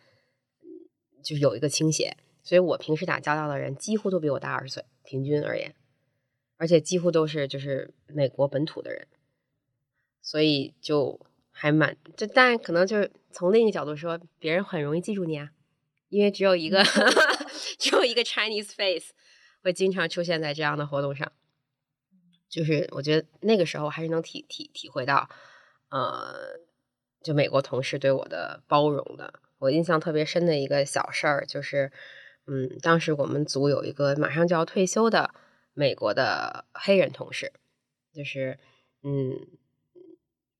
[1.22, 5.74] 就是有一个倾斜，所以我平时打交道的人几乎都比我大二十岁，平均而言，
[6.56, 9.06] 而且几乎都是就是美国本土的人，
[10.22, 15.50] 所以就还蛮就，但可能就是从另一个角度说，别人很容易记住你啊，
[16.08, 16.82] 因为只有一个
[17.78, 19.12] 只有一个 Chinese face
[19.62, 21.30] 会经常出现在这样的活动上。
[22.48, 25.28] 就是我觉得那个时候还是能体体体会到，
[25.90, 26.60] 呃，
[27.22, 29.34] 就美国同事对我的包容的。
[29.58, 31.90] 我印象特别深的一个小事儿就是，
[32.46, 35.34] 嗯，当时我们组有一个马上就要退休的
[35.74, 37.52] 美国的黑人同事，
[38.12, 38.58] 就是，
[39.02, 39.46] 嗯，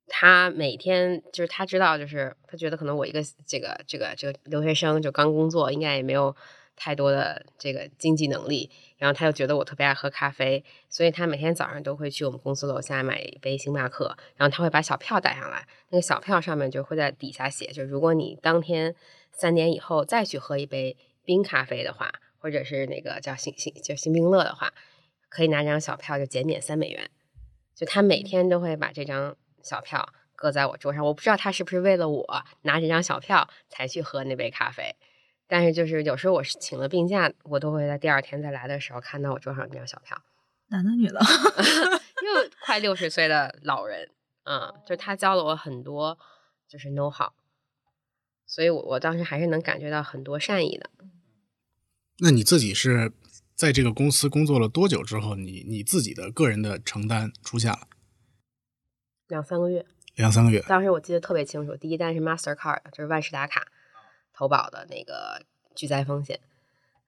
[0.06, 6.34] 他每天就是他知道，就是他觉得可能我一个这个这个这个留学生就刚工作，应该也没有。
[6.78, 18.94] 太多的这个经济能力，然后他又觉得我特别爱喝咖啡，所以他每天早上都会去我们公司楼下买一杯星巴克，然后他会把小票带上来，那个小票上面就会在底下写，就如果你当天
[19.32, 24.72] 三点以后再去喝一杯冰咖啡的话，或者是那个叫星星就星冰乐的话，
[25.28, 27.10] 可以拿这张小票就减免三美元。
[27.74, 34.94] 就他每天都会把这张小票搁在我桌上，我不知道他是不是为了我拿这张小票才去喝那杯咖啡。
[35.48, 40.22] 但是就是有时候我是请了病假，我都会在第二天再来的时候看到我桌上那张小票。
[40.68, 41.18] 男的女的？
[42.22, 44.10] 又 快六十岁的老人，
[44.44, 46.18] 嗯，就他教了我很多，
[46.68, 47.32] 就是 know how，
[48.46, 50.90] 所以我我当时还是能感觉到很多善意的。
[52.18, 53.12] 那你自己是
[53.54, 57.88] 在这个公司工作了多久之后，你你自己的个人的承担出现了？
[59.28, 59.86] 两三个月。
[60.16, 60.60] 两三个月。
[60.68, 63.68] 当时我记得特别清楚，第一单是 Mastercard，就是万事达卡。
[64.38, 65.42] 投保的那个
[65.74, 66.38] 巨灾风险，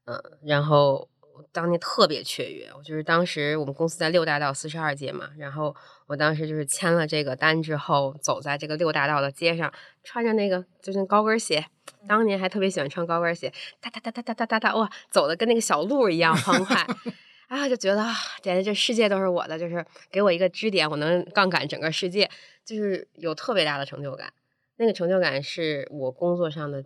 [0.07, 1.09] 嗯，然后
[1.53, 5.73] 当年特别雀跃，我就是当时我们公司在六大道四十二街嘛，然后
[6.09, 11.65] 我当时就是签了这个单之后，走在这个六大道的街上，穿着那个就是高跟鞋，
[12.09, 16.85] 当年还特别喜欢穿高跟鞋，哒哒哒哒哒哒哒哒，哇，走的跟那个小鹿一样欢快，
[17.47, 18.05] 啊，就觉得
[18.43, 22.29] 简直这世界都是我的，就是给我一个支点，我能杠杆整个世界，
[22.65, 24.33] 就是有特别大的成就感，
[24.79, 26.85] 那个成就感是我工作上的。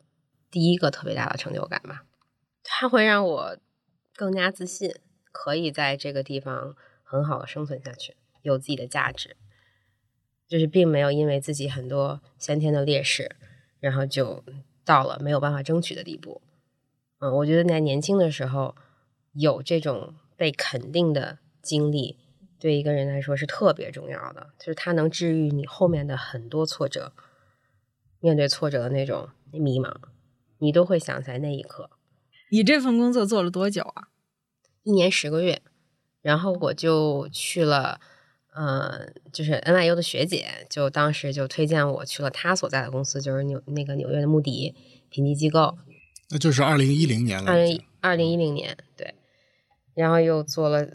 [0.55, 2.05] 第一个特别大的成就感吧，
[2.63, 3.59] 它会让我
[4.15, 4.95] 更加自信，
[5.33, 9.37] 可以在这个地方很好的生存下去，有自己的价值。
[10.47, 13.35] 就是并没有因为自己很多先天的劣势，
[13.81, 14.45] 然后就
[14.85, 16.41] 到了没有办法争取的地步。
[17.19, 18.77] 嗯，我觉得在年轻的时候
[19.33, 22.17] 有这种被肯定的经历，
[22.61, 27.13] 对一个人来说是特别重要的，就是它能治愈你后面的很多挫折，
[28.21, 29.93] 面对挫折的那种迷茫。
[30.59, 31.91] 你都会想起来那一刻。
[32.51, 34.09] 你这份工作做了多久啊？
[34.83, 35.63] 一年十个月，
[36.23, 38.01] 然后我就去了，
[38.55, 44.75] 呃，就是 NYU 的学姐，就当时就推荐我去了她所在的公司，就是纽那个纽约的穆迪
[45.09, 45.77] 评级机构。
[46.31, 47.51] 那就是二零一零年了。
[47.51, 49.15] 二零二零一零年，对。
[49.95, 50.87] 然后又做了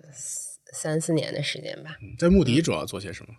[0.72, 1.98] 三四年的时间吧。
[2.18, 3.34] 在穆迪主要做些什么？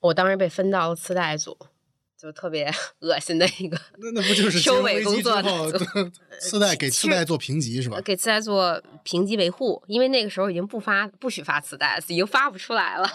[0.00, 1.56] 我当时被分到了次贷组。
[2.24, 5.42] 就特别 恶心的一个， 那那不就是收尾工作？
[6.40, 8.00] 次贷给次贷做评级是吧？
[8.00, 13.06] 给次贷做评级维护，因为那个时候已经不发，不许发次贷，已经发不出来了。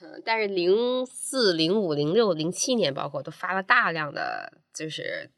[0.00, 5.28] 嗯，但是零四、零五、零六、零七年，包括都发了大量的就是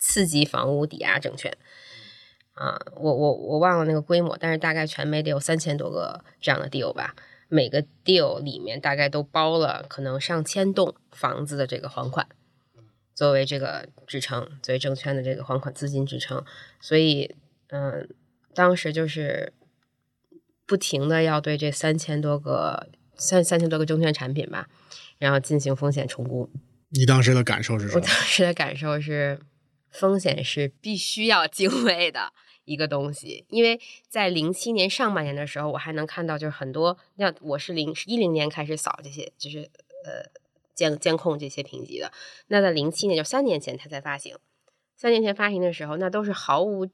[0.00, 1.56] 次级房屋抵押证券。
[2.54, 7.14] 啊，我我我忘了那个规模，但是大概全美得有三千多个这样的 deal 吧。
[7.48, 12.26] 每个 deal 里面大概都包了可能上千栋房子的这个还款。
[13.16, 16.44] 作为这个支撑，作为证券的这个还款资金支撑，
[16.78, 17.34] 所以，
[17.68, 18.06] 嗯，
[18.54, 19.54] 当时就是
[20.66, 24.68] 不停的要对这三千多个三三千多个证券产品吧，
[25.16, 26.50] 然后进行风险重估。
[26.90, 28.00] 你当时的感受是什么？
[28.00, 29.40] 我当时的感受是，
[29.88, 32.34] 风险是必须要敬畏的
[32.66, 39.60] 一个东西，因为在零七年上半年的时候，我还能看到就是很多，像我是零一零年开始扫这些，就是
[40.04, 40.30] 呃。
[40.76, 42.12] 监监控这些评级的，
[42.46, 44.36] 那在零七年就三年前它才发行，
[44.94, 46.86] 三年前发行的时候，那都是毫无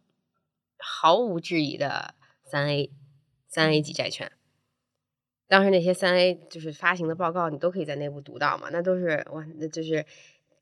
[0.78, 2.90] 毫无质疑的三 A
[3.48, 4.32] 三 A 级债券。
[5.48, 10.06] 当时那些三 A 就是发行的报告，你都可以在内部读到嘛，那都是哇，那就是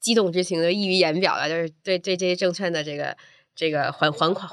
[0.01, 3.17] 激动之情的溢于言表了，就是对对这些证券的这个
[3.55, 4.51] 这个还还款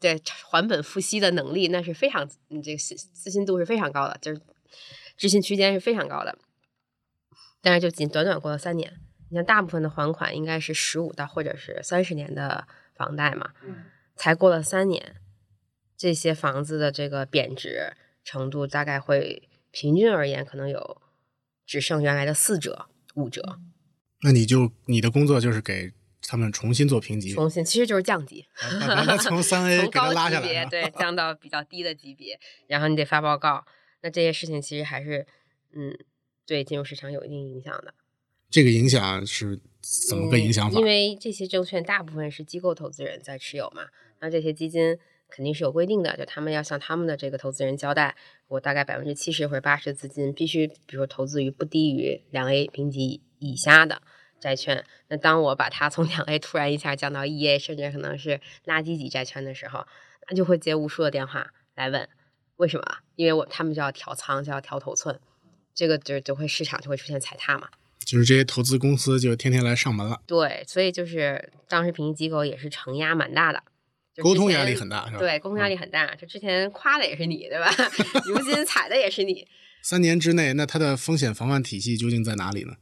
[0.00, 0.20] 对
[0.50, 2.28] 还本付息的能力，那是非常
[2.62, 4.40] 这个信自信度是非常高的，就是
[5.16, 6.36] 置信区间是非常高的。
[7.62, 9.00] 但是就仅短短过了三年，
[9.30, 13.50] 你像大部分的还款应该是十五到或者是三十年的房贷嘛，
[14.14, 15.16] 才过了三年，
[15.96, 17.92] 这些房子的这个贬值
[18.24, 21.02] 程度大概会平均而言可能有
[21.66, 23.58] 只剩原来的四折五折。
[24.22, 25.92] 那你就你的工作就是给
[26.22, 28.46] 他们重新做评级，重新其实就是降级，
[28.80, 30.64] 把把它从三 A 从高给它拉下级别来。
[30.66, 33.64] 对降到比较低的级别，然后你得发报告。
[34.02, 35.26] 那这些事情其实还是
[35.74, 35.96] 嗯
[36.46, 37.92] 对金融市场有一定影响的。
[38.48, 39.60] 这个影响是
[40.08, 40.84] 怎么个影响法嗯因？
[40.86, 43.88] 为这些证券大部分是机构投资人在持有嘛，
[44.20, 44.96] 那这些基金
[45.28, 48.16] 肯定是有规定的，就他们要向他们的这个投资人交代，
[48.46, 54.00] 我大概百分之七十或者八十的资金必须，比如说投资于不低于两 A 评级以下的
[54.38, 54.84] 债券。
[55.08, 59.84] 那当我把它从两 A 突然一下降到一 A，甚至可能是垃圾级债券的时候，
[60.28, 62.08] 那就会接无数的电话来问
[62.56, 62.98] 为什么？
[63.16, 65.18] 因为我他们就要调仓，就要调头寸，
[65.76, 67.68] 这个就就会市场就会出现踩踏嘛。
[68.04, 73.60] 就是这些投资公司就天天来上门了，对，所以就是当时评级机构也是承压蛮大的，
[74.22, 75.18] 沟通压力很大，是吧？
[75.18, 76.14] 对，沟通压力很大。
[76.14, 77.68] 就之前夸的也是你，对吧？
[78.26, 79.46] 如今踩的也是你，
[79.82, 82.74] 三年之内，那它的风险防范体系究竟在哪里呢？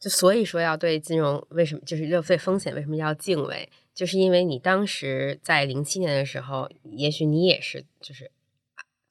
[0.00, 8.30] 就所以说要对金融为什么就是要对风险为什么要敬畏，就是因为你当时在零七年的时候，也许你也是就是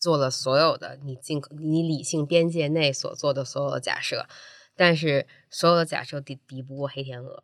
[0.04, 4.28] 做了所有的你尽你理性边界内所做的所有的假设，
[4.76, 7.42] 但是所有的假设抵抵不过黑天鹅，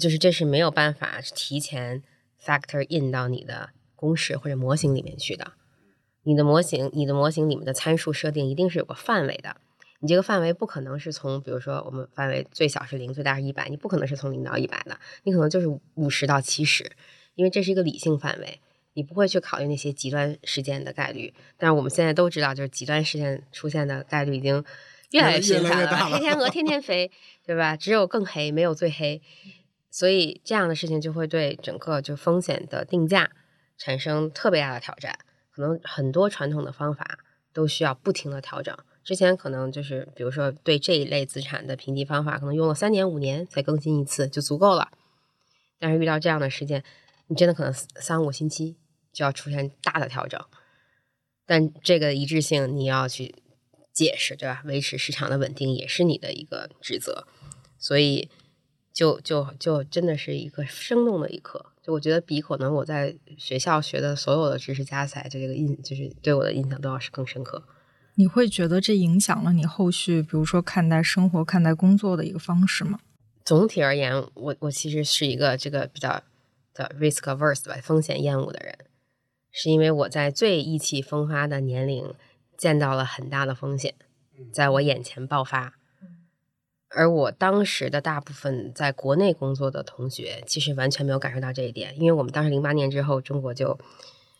[0.00, 2.02] 就是这是没有办法提前
[2.42, 5.52] factor in 到你的公式或者模型里面去的。
[6.22, 9.58] 你的模型，你的模型里面的参数设定一定是有个范围的。
[9.98, 16.90] 你这个范围不可能是从，比如说我们范围最小是零，最大是一百，你不可能是从零到一百的，你可能就是五十到七十，
[17.34, 18.62] 因为这是一个理性范围，
[19.00, 21.32] 你不会去考虑那些极端事件的概率。
[21.56, 24.62] 但是我们现在都知道，就是极端事件出现的概率已经
[25.12, 27.10] 越来越频繁了黑天鹅天天飞，
[27.46, 27.74] 对吧？
[27.74, 29.22] 只有更黑，没有最黑。
[29.90, 33.30] 所以这样的事情就会对整个就风险的定价
[33.78, 35.18] 产生特别大的挑战，
[35.50, 37.18] 可能很多传统的方法
[37.54, 38.76] 都需要不停的调整。
[39.02, 44.90] 之前可能就是比如说对这一类资产的评级方法，可能用了三年五年才更新一次就足够了。
[45.78, 46.84] 但是遇到这样的事件，
[47.28, 48.76] 你真的可能三五星期
[49.12, 50.40] 就要出现大的调整。
[51.46, 53.34] 但这个一致性你要去
[53.92, 54.62] 解释，对吧？
[54.64, 57.26] 维持市场的稳定也是你的一个职责。
[57.78, 58.28] 所以
[58.92, 61.66] 就就就真的是一个生动的一课。
[61.82, 67.64] 就我觉得比可能我在学校学的所有的知识加起来，就这个印就是对我的印象都要是更深刻。
[68.16, 73.00] 你会觉得这影响了你后续，比如说看待生活、看待工作的一个方式吗？
[73.44, 76.22] 总体而言，我我其实是一个这个比较
[76.74, 78.76] 的 risk averse 吧，风险厌恶的人，
[79.52, 82.14] 是因为我在最意气风发的年龄
[82.56, 83.94] 见到了很大的风险
[84.52, 85.74] 在我眼前爆发，
[86.88, 93.78] 而我当时的大部分在国内工作的同学，其实完全没有感受到这一点，因为我们当时零八年之后，中国就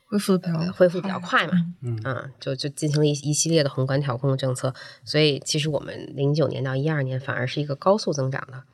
[0.08, 1.52] 恢复的比较呃恢复比较快嘛，
[1.82, 2.00] 嗯。
[2.04, 8.64] 嗯，就就进行了一一系列的宏观调控的政策，所以其实我们零九年到一二年反而是一个高速增长的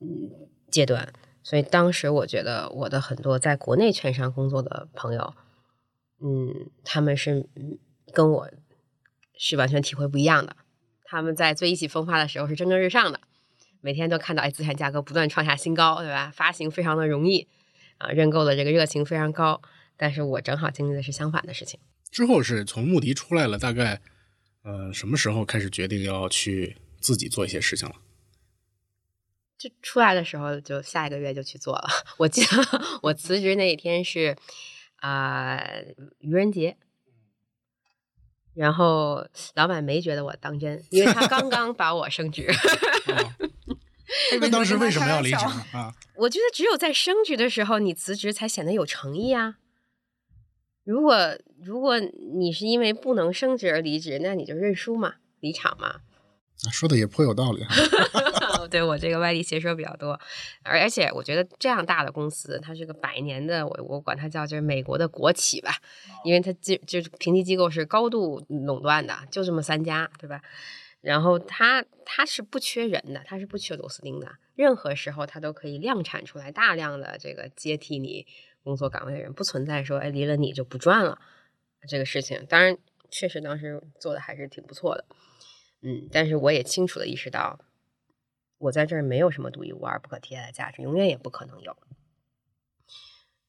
[0.00, 0.30] 嗯
[0.70, 5.34] 阶段，所以当时我觉得我的很多在国内券商工作的朋友，
[6.24, 7.78] 嗯，他们是嗯
[8.12, 8.50] 跟我
[9.36, 10.56] 是完全体会不一样的，
[11.04, 13.20] 他们在最意气风发的时候是蒸蒸日上的，
[13.82, 16.32] 每天都看到哎资产价格不断创下新高，对吧？
[16.34, 17.46] 发行非常的容易
[17.98, 19.60] 啊，认购的这个热情非常高。
[19.96, 21.78] 但是我正好经历的是相反的事情。
[22.10, 24.00] 之后是从穆迪出来了，大概
[24.62, 27.96] 呃什么时候开始决定要去自己做一些事情了？
[29.58, 31.88] 就出来的时候，就下一个月就去做了。
[32.18, 32.48] 我记得
[33.02, 34.36] 我辞职那一天是
[35.06, 35.62] 啊、
[36.20, 36.78] 愚人节，
[38.54, 42.46] 然后老板没觉得我当真，因为他 刚刚把我升职。
[42.46, 43.36] 啊
[44.40, 45.64] 那当时为什么要离职呢？
[45.78, 49.56] 啊，我觉得只有在升职的时候，你辞职才显得有诚意啊。
[50.84, 56.00] 如果如果你是因为不能升职而离职，那你就认输嘛，离场嘛。
[56.72, 57.62] 说的也颇有道理。
[57.62, 57.68] 啊
[58.74, 60.18] 对我这个外地学说比较多，
[60.64, 65.76] 而而且我觉得这样大的公司，它是个百年的，我我管它叫就是美国的国企吧，
[66.24, 70.42] 因为它就就是评级机构是高度垄断的，就这么三家，对吧？
[71.00, 78.26] 然后它它是不缺人的，它是不缺螺丝钉的，任何时候它都可以量产出来大量的这个接替你
[78.64, 81.20] 工作岗位的人，不存在说哎离了你就不赚了
[81.86, 82.44] 这个事情。
[82.48, 82.76] 当然，
[83.08, 85.04] 确实当时做的还是挺不错的，
[85.82, 87.60] 嗯，但是我也清楚的意识到。
[88.64, 91.76] 我在这儿没有什么独一无二、不可替代的价值，永远也不可能有。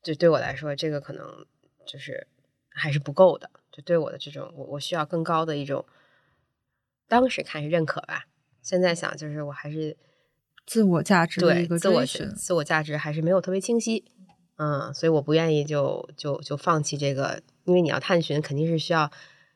[0.04, 1.46] 就对我来说，这个可能
[1.88, 2.28] 就是
[2.70, 3.50] 还是不够的。
[3.72, 5.86] 就对我的这种，我我需要更高的一种，
[7.08, 8.26] 当时看是认可吧，
[8.62, 9.96] 现在想就是我还是
[10.66, 12.30] 自我价值的对一个自我寻。
[12.36, 14.04] 自我价值还是没有特别清晰。
[14.58, 19.12] 嗯，所以我不愿意就就就放弃这个，因为你要探寻，肯定是需要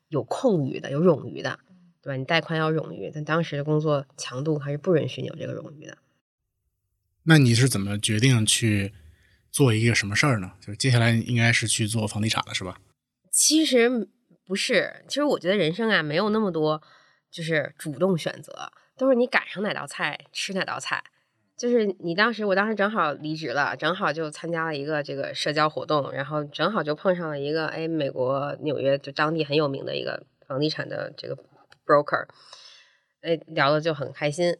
[0.07, 1.60] 有空余的、有冗余的。
[2.02, 2.16] 对吧？
[2.16, 5.97] 你带宽要冗余，但当时的工作强度还是不允许你有这个冗余的。
[7.24, 8.93] 那你是怎么决定去
[9.52, 10.54] 做一个什么事儿呢？
[10.60, 12.80] 就是接下来应该是去做房地产了，是吧？
[13.32, 14.08] 其实
[14.45, 16.82] 不是，其实我觉得人生啊，没有那么多
[17.30, 21.04] 就是主动选择，都是你赶上哪道菜吃哪道菜。
[21.56, 31.38] 就是你当时，我当时正好离职了，正好就参加了一个这个社交活动，然后正好就碰上了一个哎，美国纽约就当地很有名的一个房地产的这个
[31.89, 32.27] broker，
[33.21, 34.55] 哎，聊的就很开心。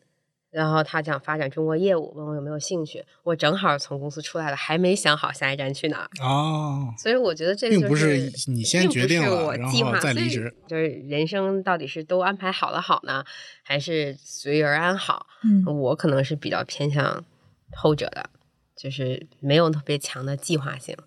[0.52, 3.06] 然后他想发展中国业务，问我有没有兴趣。
[3.22, 6.10] 我正好从公司出来了，还没想好下一站去哪儿。
[6.26, 8.18] 哦，所以我觉得这个并不是
[8.48, 10.52] 你先决定了，然后再离职。
[10.68, 13.24] 就是人生到底是都安排好了好呢，
[13.62, 15.28] 还是随遇而安好？
[15.44, 17.24] 嗯，我可能是比较偏向
[17.76, 18.32] 后者的，
[18.76, 20.98] 就是没有特别强的计划性。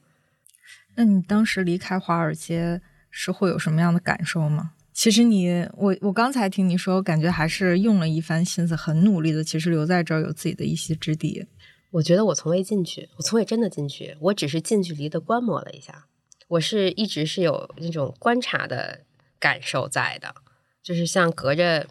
[0.95, 4.75] 那你当时离开华尔街是会有什么样的感受吗？
[4.93, 9.43] 其实你，我我刚才听你说，我感觉还是用了一番心思，很努力的。
[9.43, 11.47] 其实留在这儿有自己的一席之地。
[11.93, 16.07] 我觉得我从未进去，我从未真的进去，我只是近距离的观摩了一下。
[16.49, 19.01] 我是一直是有那种观察的
[19.39, 20.35] 感受在的，
[20.83, 21.89] 就是像隔着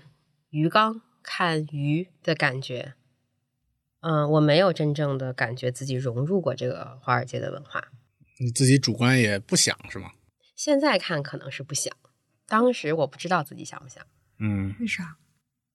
[0.52, 2.94] 鱼缸看鱼的感觉。
[4.02, 7.90] 嗯，我没有真正的感觉自己融入过这个华尔街的文化。
[8.40, 10.12] 你自己主观也不想是吗？
[10.56, 11.96] 现在看可能是不想。
[12.48, 14.06] 当时我不知道自己想不想，
[14.40, 15.18] 嗯，为啥？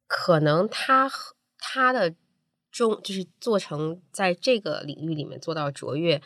[0.07, 2.15] 可能他和他的
[2.71, 6.23] 中就是做成在这个领域里面做到卓越，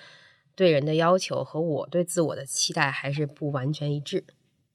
[0.55, 4.25] 对人的要求和我对自我的期待还是不完全一致。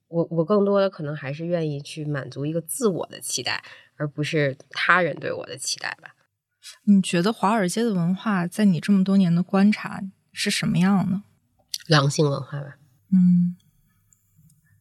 [0.07, 3.63] 我我更多的可能还是愿意去满足一个自我的期待，
[3.97, 6.15] 而不是他人对我的期待吧。
[6.85, 10.01] 你觉得华尔街的文化在你这么多年的观察
[10.31, 11.23] 是什么样呢？
[11.87, 12.77] 狼性文化吧。
[13.11, 13.57] 嗯。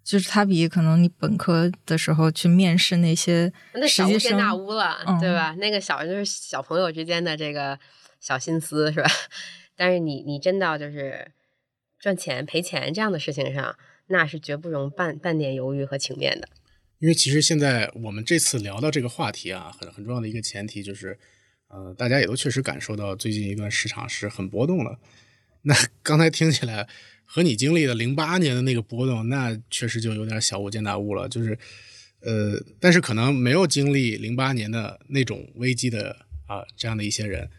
[0.05, 5.55] 就是它比可能你本科的时候去面试那些那小巫见大巫了，对吧？
[5.59, 7.79] 那个小就是小朋友之间的这个
[8.21, 9.11] 小心思是吧？
[9.75, 11.33] 但是你你真到就是
[11.99, 13.77] 赚钱赔钱这样的事情上，
[14.09, 16.49] 那是绝不容半半点犹豫和情面的。
[16.99, 21.19] 因为其实现在我们这次聊到这个话题啊，很很重要的一个前提就是，
[21.69, 24.99] 呃，大家也都确实感受到最近一段市场是很波动了。
[25.67, 26.89] 那刚才听起来。
[27.27, 31.29] 和你经历的零八年的那个波动，那确实就有点小巫见大巫了。
[31.29, 31.59] 就是，
[32.21, 36.15] 呃，但是可能没有经历零八年的那种危机的
[36.47, 37.51] 啊，这样的一些人，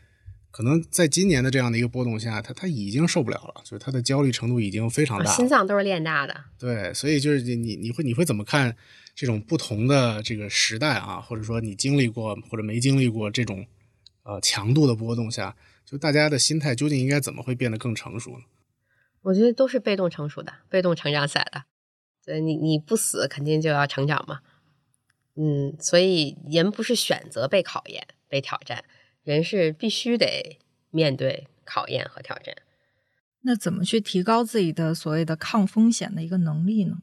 [0.52, 6.46] 可能在今年的这样的一个波动下，他他已经受不了了，就是他的焦虑程度已经非常大，心脏都是练大的。
[6.58, 8.74] 对，所以就是你你会你会怎么看
[9.14, 13.66] 这种不同的这个时代啊，或者说你经历过或者没经历过这种
[14.24, 15.54] 呃强度的波动下，
[15.86, 18.46] 就大家的心态究竟应该怎么会变得更成熟呢？
[19.22, 21.64] 我觉得都是被动成熟的，被动成长起来的。
[22.26, 24.40] 对你，你不死肯定就要成长嘛。
[25.36, 28.84] 嗯，所以人不是选择被考验、被挑战，
[29.24, 30.60] 人是必须得
[30.90, 32.56] 面对考验和挑战。
[33.42, 36.98] 那怎么去提高自己的所谓的抗风险的一个能力呢？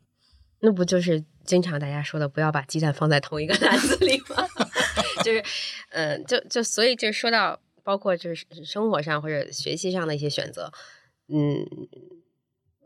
[0.61, 4.49] 那不就是经常大家说的，不要把鸡蛋放在同一个篮子里吗？
[5.22, 5.45] 就是，
[5.91, 10.72] 嗯，就就所以就说到包括就是生活上或者学习上的一些选择。
[11.28, 11.66] 嗯，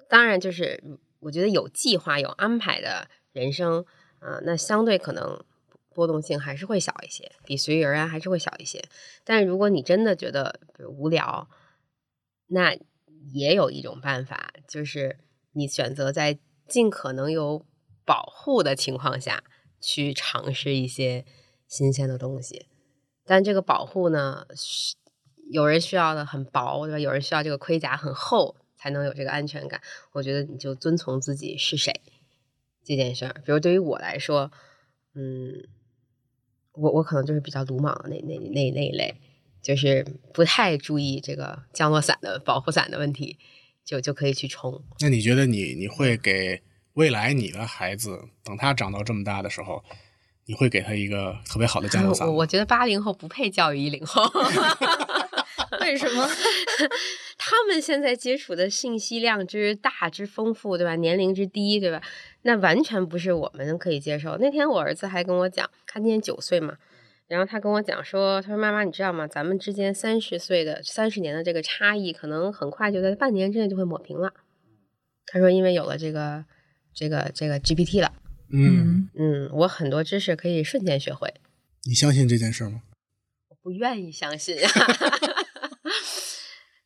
[0.09, 0.83] 当然，就是
[1.21, 3.85] 我觉得有计划、有安排的人生，
[4.21, 5.45] 啊，那相对可能
[5.95, 8.85] 波动性还是会小一些，比随遇而安还是会小一些。
[9.25, 11.49] 但如果你真的觉得无聊，
[12.49, 12.77] 那
[13.33, 15.19] 也有一种办法，就是
[15.53, 16.39] 你选择在
[16.69, 17.65] 尽可能有
[18.05, 19.43] 保护的情况下
[19.81, 21.25] 去尝试一些
[21.67, 22.67] 新鲜的东西。
[23.27, 24.47] 但这个保护呢？
[25.49, 26.99] 有人需要的很薄，对吧？
[26.99, 29.81] 有人需要这个盔甲很厚，才能有这个安全感。
[30.11, 32.01] 我觉得你就遵从自己是谁
[32.83, 33.43] 这件事儿。
[33.45, 34.51] 比如对于我来说，
[35.15, 35.69] 嗯，
[36.73, 39.15] 我我可能就是比较鲁莽的那那那那一类，
[39.63, 40.05] 就是
[40.35, 43.39] 不太注意这个降落伞的保护伞的问题，
[43.85, 44.83] 就就可以去冲。
[44.99, 46.61] 那你觉得你你会给
[46.95, 49.85] 未来你的孩子，等他长到这么大的时候，
[50.47, 52.27] 你会给他一个特别好的降落 伞？
[52.27, 54.23] 我我觉得八零后不配教育一零后。
[55.81, 56.29] 为什么？
[57.39, 60.95] 他们现在接触的信息量之大之丰富，对吧？
[60.97, 62.01] 年龄之低，对吧？
[62.43, 64.37] 那完全不是我们可以接受。
[64.39, 66.77] 那天我儿子还跟我讲，他今年九岁嘛，
[67.29, 69.27] 然后他跟我讲说，他说妈妈，你知道吗？
[69.27, 74.33] 咱们之间三十岁的三十年的这个差异，可能很快就在半年之内就会抹平了。
[75.27, 76.45] 他说，因为有了这个
[76.95, 78.13] 这个这个 GPT 了。
[78.51, 81.35] 嗯嗯，我很多知识可以瞬间学会。
[81.85, 82.83] 你相信这件事吗？
[83.49, 84.57] 我不愿意相信。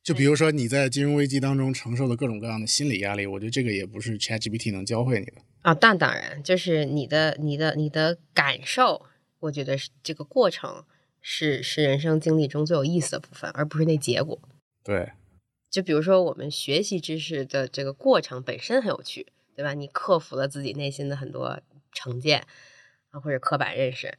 [0.02, 5.76] 就比如说你在金融危机当中承受的各种各样的心理压力，我觉得这个也不是 ChatGPT 能教会你的啊。
[5.80, 9.06] 那当然，就是你的、你的、你的感受，
[9.40, 10.84] 我觉得是这个过程
[11.20, 14.40] 是是人生经历中最有意思的部分，而不是那结果。
[14.82, 15.12] 对，
[15.70, 19.26] 就比如说我们学习知识的这个过程本身很有趣，
[19.60, 19.74] 对吧？
[19.74, 21.60] 你克服了自己内心的很多
[21.92, 22.46] 成见
[23.10, 24.16] 啊，或者刻板认识。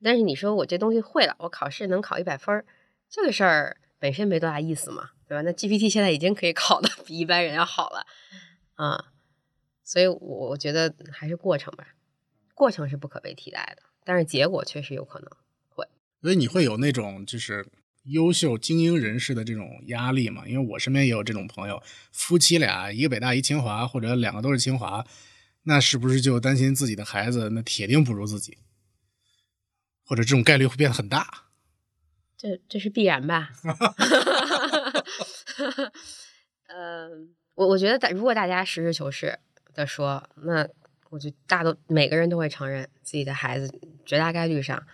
[0.00, 2.64] 但是你说我这东西会了，我考试能考一百分儿，
[3.10, 5.42] 这个事儿本身没多大意思嘛，对吧？
[5.42, 8.06] 那 GPT 现在已经可以考的 比一般人要好了
[8.74, 9.06] 啊，
[9.82, 10.16] 所以我
[10.50, 11.96] 我觉得还是过程吧，
[12.54, 15.28] 过程是不可被替代的，但是结果确实有可能
[15.68, 15.84] 会。
[16.22, 17.66] 所以你会有那种就是
[18.06, 20.46] 优秀精英人士的这种压力嘛？
[20.46, 21.82] 因为我身边也有这种朋友，
[22.12, 25.06] 夫妻俩一个北大一清华，或者两个都是清华，
[25.64, 28.58] 那是不是就担心自己的孩子那铁定不如自己？
[30.04, 31.46] 或者这种概率会变得很大，
[32.36, 33.50] 这这是必然吧？
[36.68, 37.08] 呃，
[37.56, 39.36] 我我觉得大如果大家实事求是
[39.74, 40.68] 的说，那
[41.10, 43.68] 我就大都每个人都会承认自己的孩子
[44.04, 44.86] 绝大概率上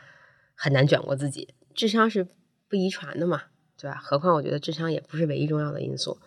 [0.54, 2.26] 很难卷过自己，智商是
[2.72, 3.42] 不遗传的嘛，
[3.76, 3.98] 对吧？
[4.02, 6.18] 何况我觉得智商也不是唯一重要的因素。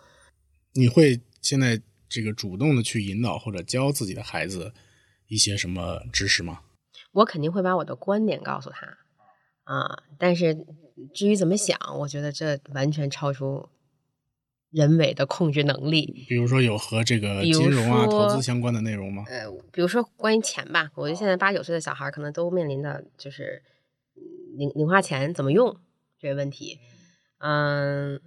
[0.74, 4.72] 你会现在这个主动的去引导或者教自己的孩子
[5.26, 6.60] 一些什么知识吗？
[7.10, 8.98] 我肯定会把我的观点告诉他，
[9.64, 10.64] 啊，但是
[11.12, 13.68] 至于怎么想，我觉得这完全超出
[14.70, 16.26] 人为的控制能力。
[16.28, 19.24] 比如说有和这个金融啊、投资相关的内容吗？
[19.26, 23.64] 呃，比如说关于钱吧，我觉得现在八九岁的小孩可能都面临的就是
[24.56, 25.76] 零零花钱怎么用
[26.18, 26.80] 这个问题。
[27.38, 28.20] 嗯，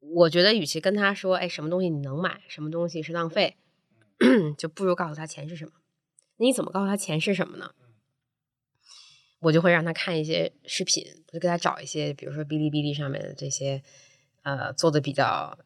[0.00, 3.56] 我觉得与其跟他说，哎，什么东西你能买，什么东西是浪费，
[4.56, 5.72] 就不如告诉他钱是什么。
[6.36, 7.72] 你怎么告诉他钱是什么呢？
[9.40, 13.82] 我就会让他看一些视频，我就给他找一些，比如说哔哩哔哩上面的这些，
[14.42, 15.58] 呃，做的比较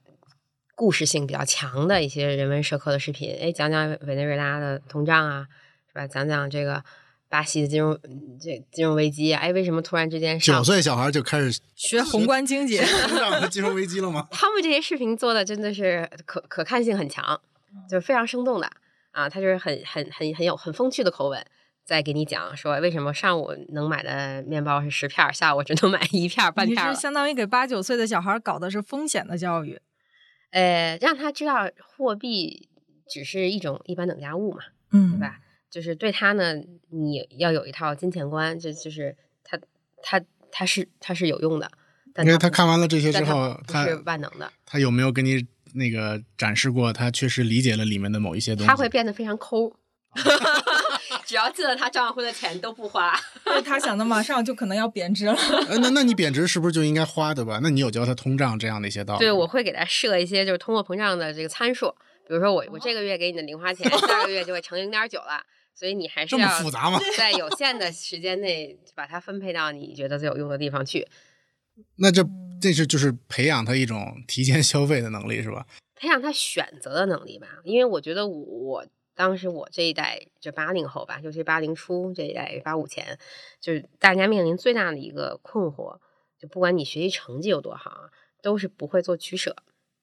[0.74, 5.48] 故事性比较强的一些人文社科的视频，哎，讲讲委内瑞拉的通胀啊，
[5.86, 6.08] 是吧？
[6.08, 6.84] 讲讲这个
[7.28, 7.98] 巴西的金融
[8.40, 12.80] 这金融危机，哎，为什么突然之间九岁小孩就开始 学宏观经济、
[13.50, 14.26] 金融危机了吗？
[14.32, 17.40] 他们这些视频做的真的是可可看性很强，
[17.88, 18.70] 就是非常生动的
[19.10, 21.44] 啊，他就是很很很很有很风趣的口吻。
[21.84, 29.80] 再给你讲说为什么上午能买的面包是十片，下午只能买一片半片你是相当于给八九岁的小孩搞的是风险的教育，
[30.50, 32.68] 呃，让他知道货币
[33.08, 34.58] 只是一种一般等价物嘛，
[34.92, 35.38] 嗯，对吧？
[35.70, 36.54] 就是对他呢，
[36.90, 39.58] 你要有一套金钱观，这就是他
[40.02, 41.70] 他他是他是有用的。
[42.18, 44.50] 因为他看完了这些之后，他是万能的。
[44.66, 46.92] 他有没有给你那个展示过？
[46.92, 48.66] 他确实理解了里面的某一些东西。
[48.66, 49.72] 他会变得非常抠。
[51.24, 53.14] 只要进了他账户的钱都不花，
[53.64, 55.36] 他想的马上就可能要贬值了。
[55.80, 57.60] 那那你贬值是不是就应该花对吧？
[57.62, 59.20] 那你有教他通胀这样的一些道理？
[59.20, 61.94] 对，我会给他设一些就是通货膨胀的这个参数，
[62.26, 65.42] 比如说我我这个月给你的零花钱， 下个月就会乘零点九了，
[65.78, 66.98] 所以你还是要复杂吗？
[67.16, 71.06] 在有限的时间内把它分配到你觉得最有用的地方去。
[71.96, 72.26] 那这
[72.60, 75.66] 这是就是培养他一种提前消费的能力是吧？
[75.94, 78.86] 培养他选择的能力吧，因为我觉得我。
[79.14, 83.18] 当时我这一代就八零后吧，尤其八零初这一代八五前，
[83.60, 85.98] 就是大家面临最大的一个困惑，
[86.40, 88.10] 就不管你学习成绩有多好啊，
[88.42, 89.56] 都是不会做取舍。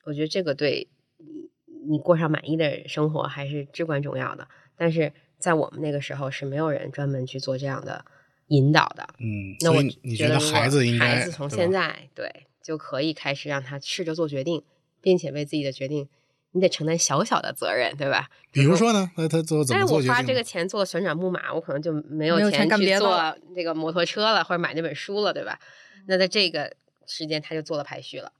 [0.03, 1.49] 我觉得这个对你
[1.87, 4.49] 你过上满意的生活还是至关重要的。
[4.75, 5.13] 但是
[5.45, 8.03] 在我们那个时候是没有人专门去做这样的
[8.47, 9.07] 引导的。
[9.19, 14.63] 嗯，那我你觉得孩子应该孩子从现在对就可以开始让他试着做决定，
[15.01, 16.09] 并且为自己的决定。
[16.49, 18.27] 你得承担小小的责任，对吧？
[18.51, 25.59] 比如说呢，那他做怎么做我花这个钱做旋转木马，我可能就没有钱去做那个摩托车了，或者买那本书了，对吧？
[26.07, 26.73] 那在这个
[27.05, 28.31] 时间，他就做了排序了，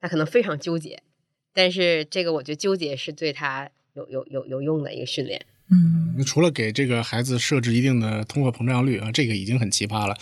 [0.00, 1.00] 他可能非常纠结，
[1.54, 5.40] 但是这个我觉得纠结是对他有有有有用的一个训练。
[5.72, 10.16] 嗯，那除了给这个孩子设置一定的通货膨胀率啊，这个已经很奇葩了。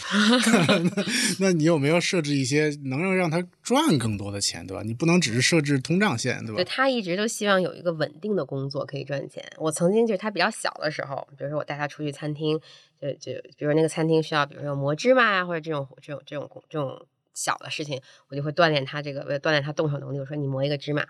[1.41, 4.83] 那你有没有设置一些能让让他赚更多的钱，对吧？
[4.85, 6.57] 你不能只是设置通胀线，对吧？
[6.57, 9.43] 对他一直都希望有一个稳定的工作可以赚钱。
[9.57, 12.61] 我曾经就是他比较小的时候，比如说我带他出去餐厅，
[13.01, 21.07] 就就比如那个餐厅需要，比如说磨芝麻啊，或者这种这种这种这种小的事情，我就会锻炼他这个，为了锻炼他动手能力，我说你磨一个芝麻。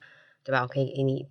[0.49, 0.63] 对吧？
[0.63, 1.27] 我可以给你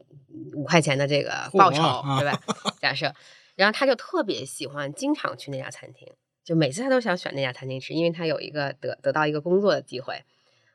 [0.54, 1.82] 五块钱的这个报酬，
[2.20, 2.40] 对吧？
[2.80, 3.12] 假设，
[3.56, 6.08] 然后他就特别喜欢经常去那家餐厅，
[6.46, 10.24] 就每次他都想选那家餐厅吃，因为他有一个得得到一个工作的机会。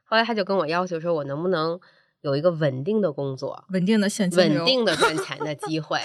[0.03, 1.78] 后来他就跟我要求说，我能不能
[2.22, 6.01] 有一个稳定的工作，稳定的现金稳定的赚钱的 机会？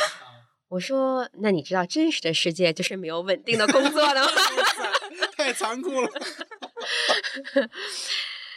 [0.68, 4.30] 我说，那你知道真实的世界就是没有稳定的工作的吗？
[5.36, 6.10] 太残酷了，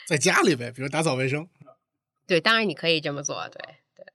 [0.06, 1.48] 在家里呗，比如打扫卫生。
[2.30, 3.60] 对，当然你可以这么做，对
[3.96, 4.06] 对，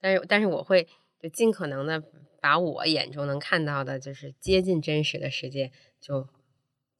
[0.00, 0.86] 但是但是我会
[1.20, 2.00] 就尽可能的
[2.40, 6.28] 把我眼中能看到的，就是接近真实的世界，就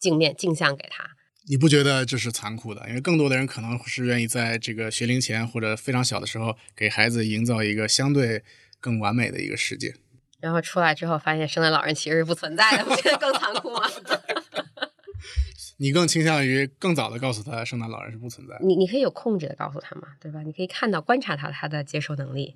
[0.00, 1.10] 镜面镜像给他。
[1.46, 2.88] 你不觉得这是残酷的？
[2.88, 8.42] 因为更多的人可能是愿意在这个学龄前或者非常小的时候，给孩子营造一个相对
[8.80, 9.94] 更完美的一个世界。
[10.40, 13.88] 然后出来之后，发现圣诞老人其实是不存在的，不觉得更残酷吗？
[15.76, 18.64] 你更倾向于更早的告诉他，圣诞老人是不存在的。
[18.64, 20.42] 你你可以有控制的告诉他嘛，对吧？
[20.42, 22.54] 你可以看到、观察他他的接受能力，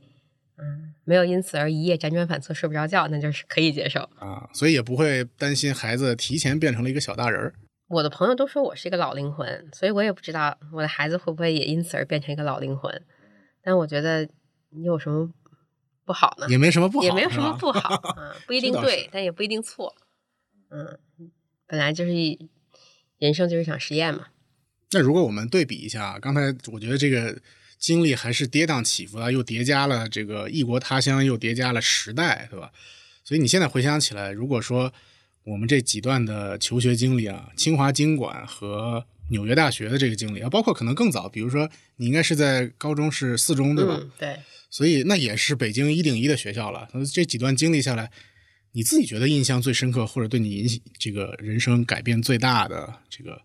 [0.56, 4.00] 嗯，没有因此而一夜辗转反侧睡不着觉，那就是可以接受。
[4.18, 7.54] 啊，所以也不会担心孩子提前变成了一个小大人儿。
[7.88, 13.02] 我的朋友都说我是一个老灵魂，所以我也不知道我的孩子会不会也因此而变成一个老灵魂。
[13.62, 14.28] 但我觉得
[14.70, 15.32] 你有什么
[16.04, 16.46] 不好呢？
[16.48, 19.94] 也没什么不好，也没有什么不好啊，不一定对，但也不一定错。
[20.70, 20.98] 嗯，
[21.66, 22.38] 本来就是一
[23.18, 24.28] 人生就是一场实验嘛。
[24.92, 27.38] 那如果我们对比一下，刚才我觉得这个
[27.78, 32.72] 经历还是跌宕起伏的，又叠加了这个异国他乡，又叠加了时代，对吧？
[33.24, 34.92] 所以你现在回想起来，如果说
[35.44, 43.98] 我们这几段的求学经历啊，清华经管和纽约大学的这个经历啊，包括可能更早，比如说你应该是在高中是四中，对吧？
[44.00, 44.36] 嗯，对。
[44.70, 46.88] 所以那也是北京一顶一的学校了。
[47.12, 48.10] 这几段经历下来，
[48.79, 53.43] 你自己觉得印象最深刻，或者对你影响这个人生改变最大的这个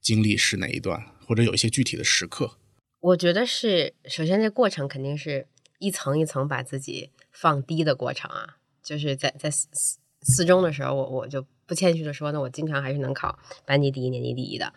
[0.00, 2.56] 经历是哪一段，或者有一些具体的时刻？
[3.00, 5.46] 我觉得是，首先这过程肯定是
[5.78, 8.56] 一层一层把自己放低的过程啊。
[8.82, 14.72] 就是在在四四四中的时候，我我就不谦虚的说呢，我经常还是能考班级第一、年级第一的。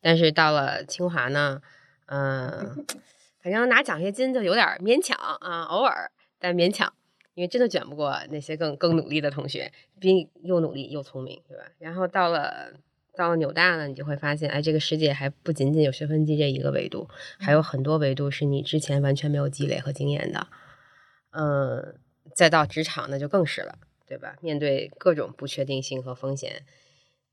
[0.00, 1.60] 但是到了清华呢，
[2.06, 2.82] 嗯、
[3.44, 6.90] 反正拿奖学金就有点勉强啊，偶尔但勉强，
[7.38, 11.62] 因为真的卷不过那些更更努力的同学，比你又努力又聪明，对吧？
[11.78, 12.72] 然后到了
[13.14, 17.08] 到了纽大呢，你就会发现，哎，这个世界还不仅仅有学分机这一个维度，
[17.38, 20.48] 还有很多维度是你之前完全没有积累和经验的。
[21.30, 21.94] 嗯，
[22.34, 24.36] 再到职场那就更是了，对吧？
[24.40, 26.64] 面对各种不确定性和风险，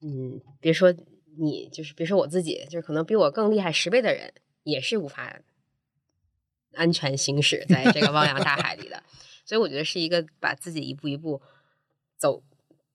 [0.01, 0.93] 嗯，别说
[1.39, 4.31] 你，就是别说我自己，就是可能比我更厉害十倍的人，
[4.61, 5.39] 也是无法
[6.75, 9.01] 安全行驶在这个汪洋大海里的。
[9.45, 11.41] 所以我觉得是一个把自己一步一步
[12.17, 12.43] 走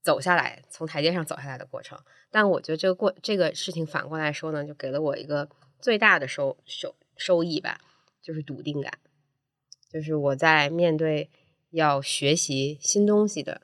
[0.03, 1.99] 走下来，从台阶上走下来的过程。
[2.31, 5.49] 但我觉得这个过这个事情反过来说呢，就给了我一个
[5.81, 7.81] 最大的收收收益吧，
[8.21, 8.99] 就是笃定感。
[9.89, 11.31] 就是我在面对
[11.71, 13.63] 要学习新东西的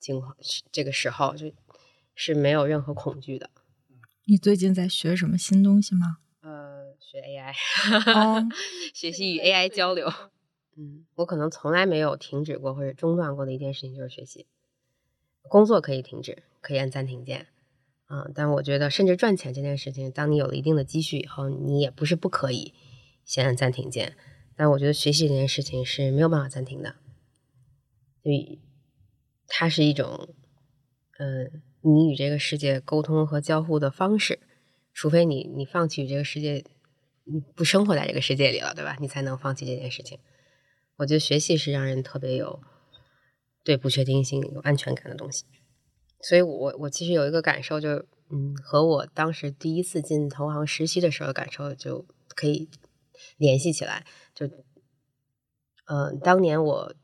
[0.00, 0.36] 情况
[0.72, 1.52] 这个时候，就
[2.14, 3.50] 是没有任何恐惧的。
[4.26, 6.18] 你最近在学什么新东西吗？
[6.40, 7.52] 呃，学 AI，、
[8.12, 8.48] 哦
[8.92, 10.12] 学习与 AI 交流。
[10.76, 14.46] 嗯，我可能从来没有停止过或者中断过的一件事情就是学习。
[15.48, 17.48] 工作可以停止，可以按暂停键，
[18.08, 22.72] 嗯，但我觉得甚至赚钱这件事情，当你有了一定的积蓄以后，你也不是不可以
[23.24, 24.16] 先按暂停键。
[24.56, 26.94] 但我觉得学习这件事情是没有办法暂停的，
[28.22, 28.60] 所以
[29.46, 30.28] 它是一种，
[31.18, 34.40] 嗯，你与这个世界沟通和交互的方式。
[34.92, 36.64] 除非你你放弃这个世界，
[37.24, 38.96] 你不生活在这个世界里了，对吧？
[39.00, 40.20] 你才能放弃这件事情。
[40.96, 42.60] 我觉得学习是让人特别有
[43.62, 45.44] 对不确定性有安全感的东西。
[46.20, 52.70] 所以我我其实有一个感受，就是嗯，和我当时第一次进投行实习的时候的感受就可以
[53.36, 54.06] 联系起来。
[54.34, 54.48] 就，
[55.86, 56.94] 呃，当年我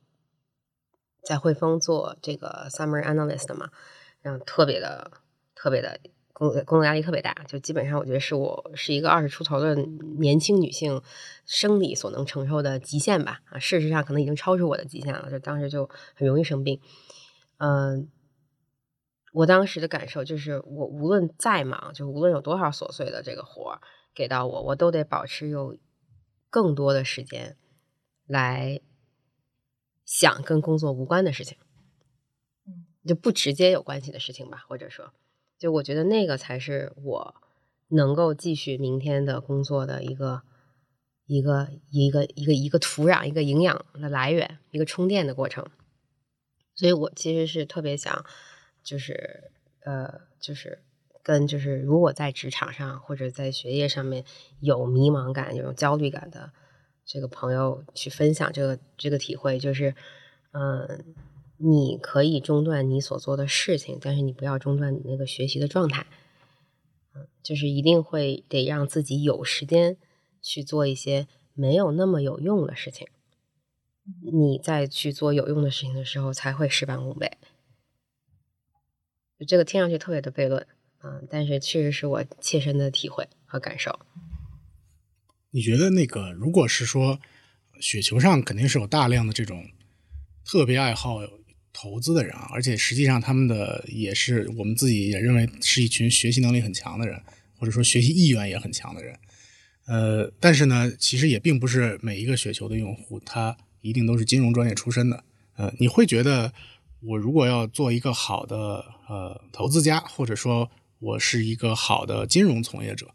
[1.23, 3.71] 在汇丰做这个 summer analyst 嘛，
[4.23, 5.11] 然后特别的
[5.55, 6.01] 特别的
[6.41, 9.75] 工作工作压力特别大，就基本上我觉得是我是一个二十出头的
[10.19, 11.03] 年轻女性
[11.45, 13.43] 生理所能承受的极限吧。
[13.51, 16.81] 啊，事实上可能已经超出我的极限了，就当时就很容易生病。
[17.59, 18.09] 嗯、
[19.35, 23.81] 我当时的感受就是，我无论再忙，就无论有多少琐碎的这个活儿
[24.15, 25.77] 给到我，我都得保持有
[26.49, 27.59] 更多的时间
[28.27, 28.81] 来
[30.07, 31.59] 想跟工作无关的事情，
[32.67, 35.13] 嗯，就不直接有关系的事情吧，或者说，
[35.61, 37.35] 就我觉得那个才是我
[37.89, 40.41] 能够继续明天的工作的一个
[41.27, 45.67] 一个一个一个一个土壤，一个营养的来源，一个充电的过程。
[46.75, 48.25] 所以我其实是特别想，
[48.83, 49.51] 就是
[49.85, 50.83] 呃，就是
[51.23, 54.25] 跟就是如果在职场上或者在学业上面
[54.61, 56.53] 有迷茫感、有焦虑感的
[57.05, 59.95] 这个朋友去分享这个这个体会，就是
[60.53, 61.05] 嗯、
[61.63, 66.07] 你可以中断你所做的事情，但是你不要中断你那个学习的状态。
[67.43, 69.97] 就是一定会得让自己有时间
[70.43, 73.09] 去做一些没有那么有用的事情。
[74.33, 77.39] 你再去做有用的事情的时候，才会事半功倍。
[79.47, 80.67] 这个听上去特别的悖论，
[81.03, 83.99] 嗯，但是确实是我切身的体会和感受。
[85.51, 87.19] 你觉得那个，如果是说
[87.81, 89.65] 雪球上肯定是有大量的这种
[90.45, 91.21] 特别爱好
[91.73, 97.21] 投资的人啊，而且实际上他们的也是我们自己也认为是一群学习能力很强的人，
[97.57, 99.19] 或者说学习意愿也很强的人。
[99.87, 105.25] 呃，但是呢，其实也并不是每一个雪球的用户他一定都是金融专业出身的。
[105.57, 106.53] 呃，你会觉得
[107.01, 113.09] 我如果要做一个好的呃投资家，或者说我是一个好的金融从业者，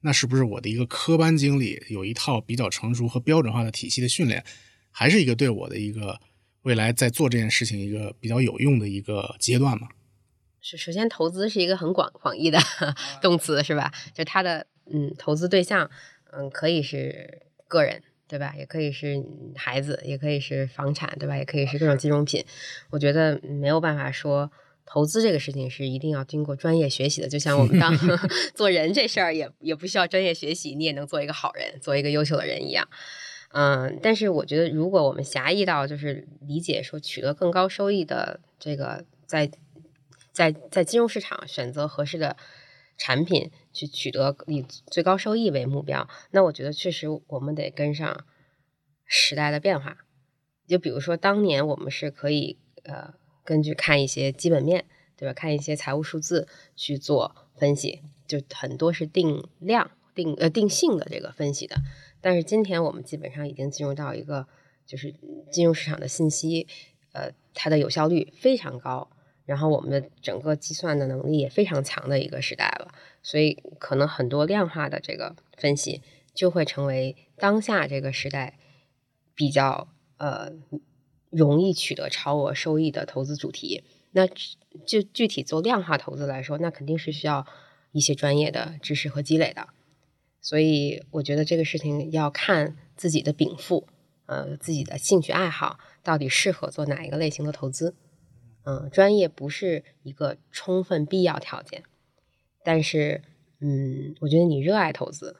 [0.00, 4.44] 那是不是我的一个科班经历有一套比较成熟和标准化的体系的训练，
[4.90, 6.20] 还是一个对我的一个
[6.64, 9.88] 未来在做这件事情一个比较有用的一个阶段嘛？
[10.60, 12.58] 是首先，投资是一个很广广义的
[13.22, 13.92] 动词，是吧？
[14.14, 15.90] 就它的嗯，投资对象。
[16.36, 18.54] 嗯，可以是个人，对吧？
[18.58, 19.22] 也可以是
[19.54, 21.36] 孩子，也可以是房产，对吧？
[21.36, 22.44] 也可以是各种金融品。
[22.90, 24.50] 我觉得没有办法说
[24.84, 27.28] 投资这个事情是一定要经过专业学习的。
[27.28, 27.96] 就像我们当
[28.52, 32.88] 做人这事儿，也也不需要专业学习，你也能做一个好人，做一个优秀的人一样。
[33.54, 39.50] 嗯，但是我觉得，如果我们狭义到就是理解说取得更高收益的这个，在
[40.32, 42.36] 在在金融市场选择合适的。
[42.96, 48.24] 产品去取得以最高收益为目标，那我觉得确实我们得跟上
[49.04, 50.06] 时代的变化。
[50.68, 54.84] 就比如说，当年我们是可以呃根据看一些基本面，
[55.16, 55.34] 对吧？
[55.34, 56.46] 看一些财务数字
[56.76, 61.74] 去做分析，就很多是定量、定呃定性的这个分析的。
[62.24, 64.46] 但是今天我们基本上已经进入到一个
[64.86, 65.14] 就是
[65.52, 66.66] 金融市场的信息，
[67.12, 69.10] 呃，它的有效率非常高。
[69.44, 76.00] 然后我们的整个计算的能力也非常强的一个时代了，所以可能很多量化的这个分析
[76.32, 78.58] 就会成为当下这个时代
[79.34, 80.50] 比较呃
[81.28, 83.84] 容易取得超额收益的投资主题。
[84.12, 84.26] 那
[84.86, 87.46] 就具体做量化投资来说，那肯定是需要
[87.92, 89.68] 一些专业的知识和积累的。
[90.44, 93.88] 所以我觉得这个事情要看自己的禀赋，
[94.26, 97.94] 呃，自己的兴趣爱好到底适合做哪一个类型的投资。
[98.64, 101.82] 嗯，专业不是一个充分必要条件，
[102.62, 103.22] 但是，
[103.60, 105.36] 嗯，我觉得你热爱投资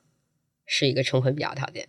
[0.67, 1.87] 是一个充分必要条件。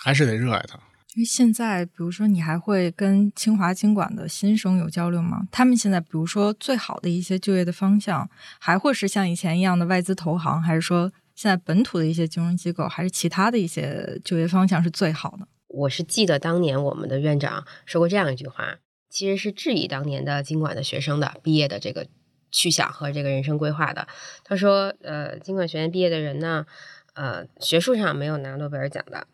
[0.00, 0.78] 还是得热爱它。
[1.14, 5.46] 因为现在，比如说，你还会跟清华经管的新生有交流吗？
[5.52, 15.46] 他们现在，比如说，最好的一些就业的方向，还会是像以前一样的外资投行，还是说现在本土的一些金融机构，还是其他的一些就业方向是最好的？
[15.68, 18.78] 我是记得当年我们的院长说过这样一句话。
[19.08, 22.06] 其实是质疑当年的经管的学生的毕业的这个
[22.50, 24.08] 去向和这个人生规划的。
[24.42, 26.64] 他说：“呃，经管学院毕业的人呢，
[27.12, 29.26] 呃，学术上没有拿诺贝尔奖的，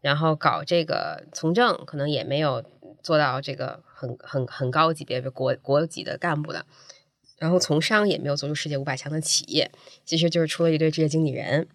[0.00, 2.64] 然后搞这个从政可能也没有
[3.04, 6.66] 做到这个很很很高级别的国国级的干部的，
[7.40, 9.72] 然后从商也没有做出世界五百强的企业，
[10.04, 11.66] 其实就是出了一堆职业经理人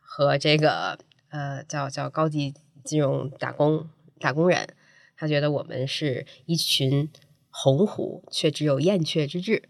[0.00, 0.98] 和这个
[1.28, 3.88] 呃叫叫高级金融打工
[4.18, 4.66] 打工人。”
[5.14, 7.08] 他觉得我们是一群
[7.50, 9.68] 鸿鹄，却只有燕雀之志。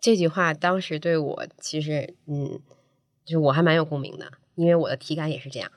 [0.00, 2.60] 这句话当时对我其实，嗯，
[3.24, 5.70] 就是我还蛮有共鸣的，因为我的体感也是这样，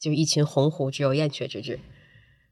[0.00, 1.78] 就是一群鸿鹄，只有燕雀之志。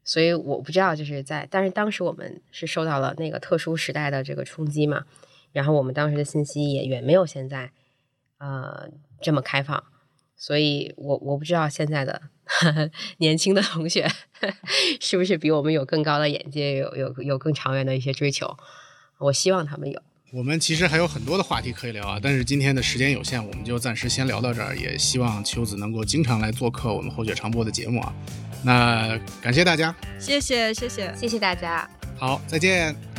[0.03, 5.05] 所以我不知道，就是在，但是当时我们是受到了那个特殊时代的这个冲击嘛，
[5.51, 7.71] 然后我们当时的信息也远没有现在，
[8.37, 8.89] 呃，
[9.21, 9.83] 这么开放。
[10.35, 12.21] 所以，我我不知道现在的
[13.19, 14.05] 年轻的同学
[14.99, 18.57] 是不是比我们有更高的眼界，有有有更长远的一些追求。
[19.19, 20.01] 我希望他们有。
[20.33, 24.75] 我们其实还有很多的话题可以聊啊，但是今天的时间有限，我们就暂时先聊到这儿。
[24.75, 28.13] 也希望秋子能够经常来做客我们后雪长播的节目啊。
[28.63, 31.13] 那感谢大家，谢谢谢谢。
[31.15, 31.87] 谢谢大家，
[32.17, 33.12] 好，再见。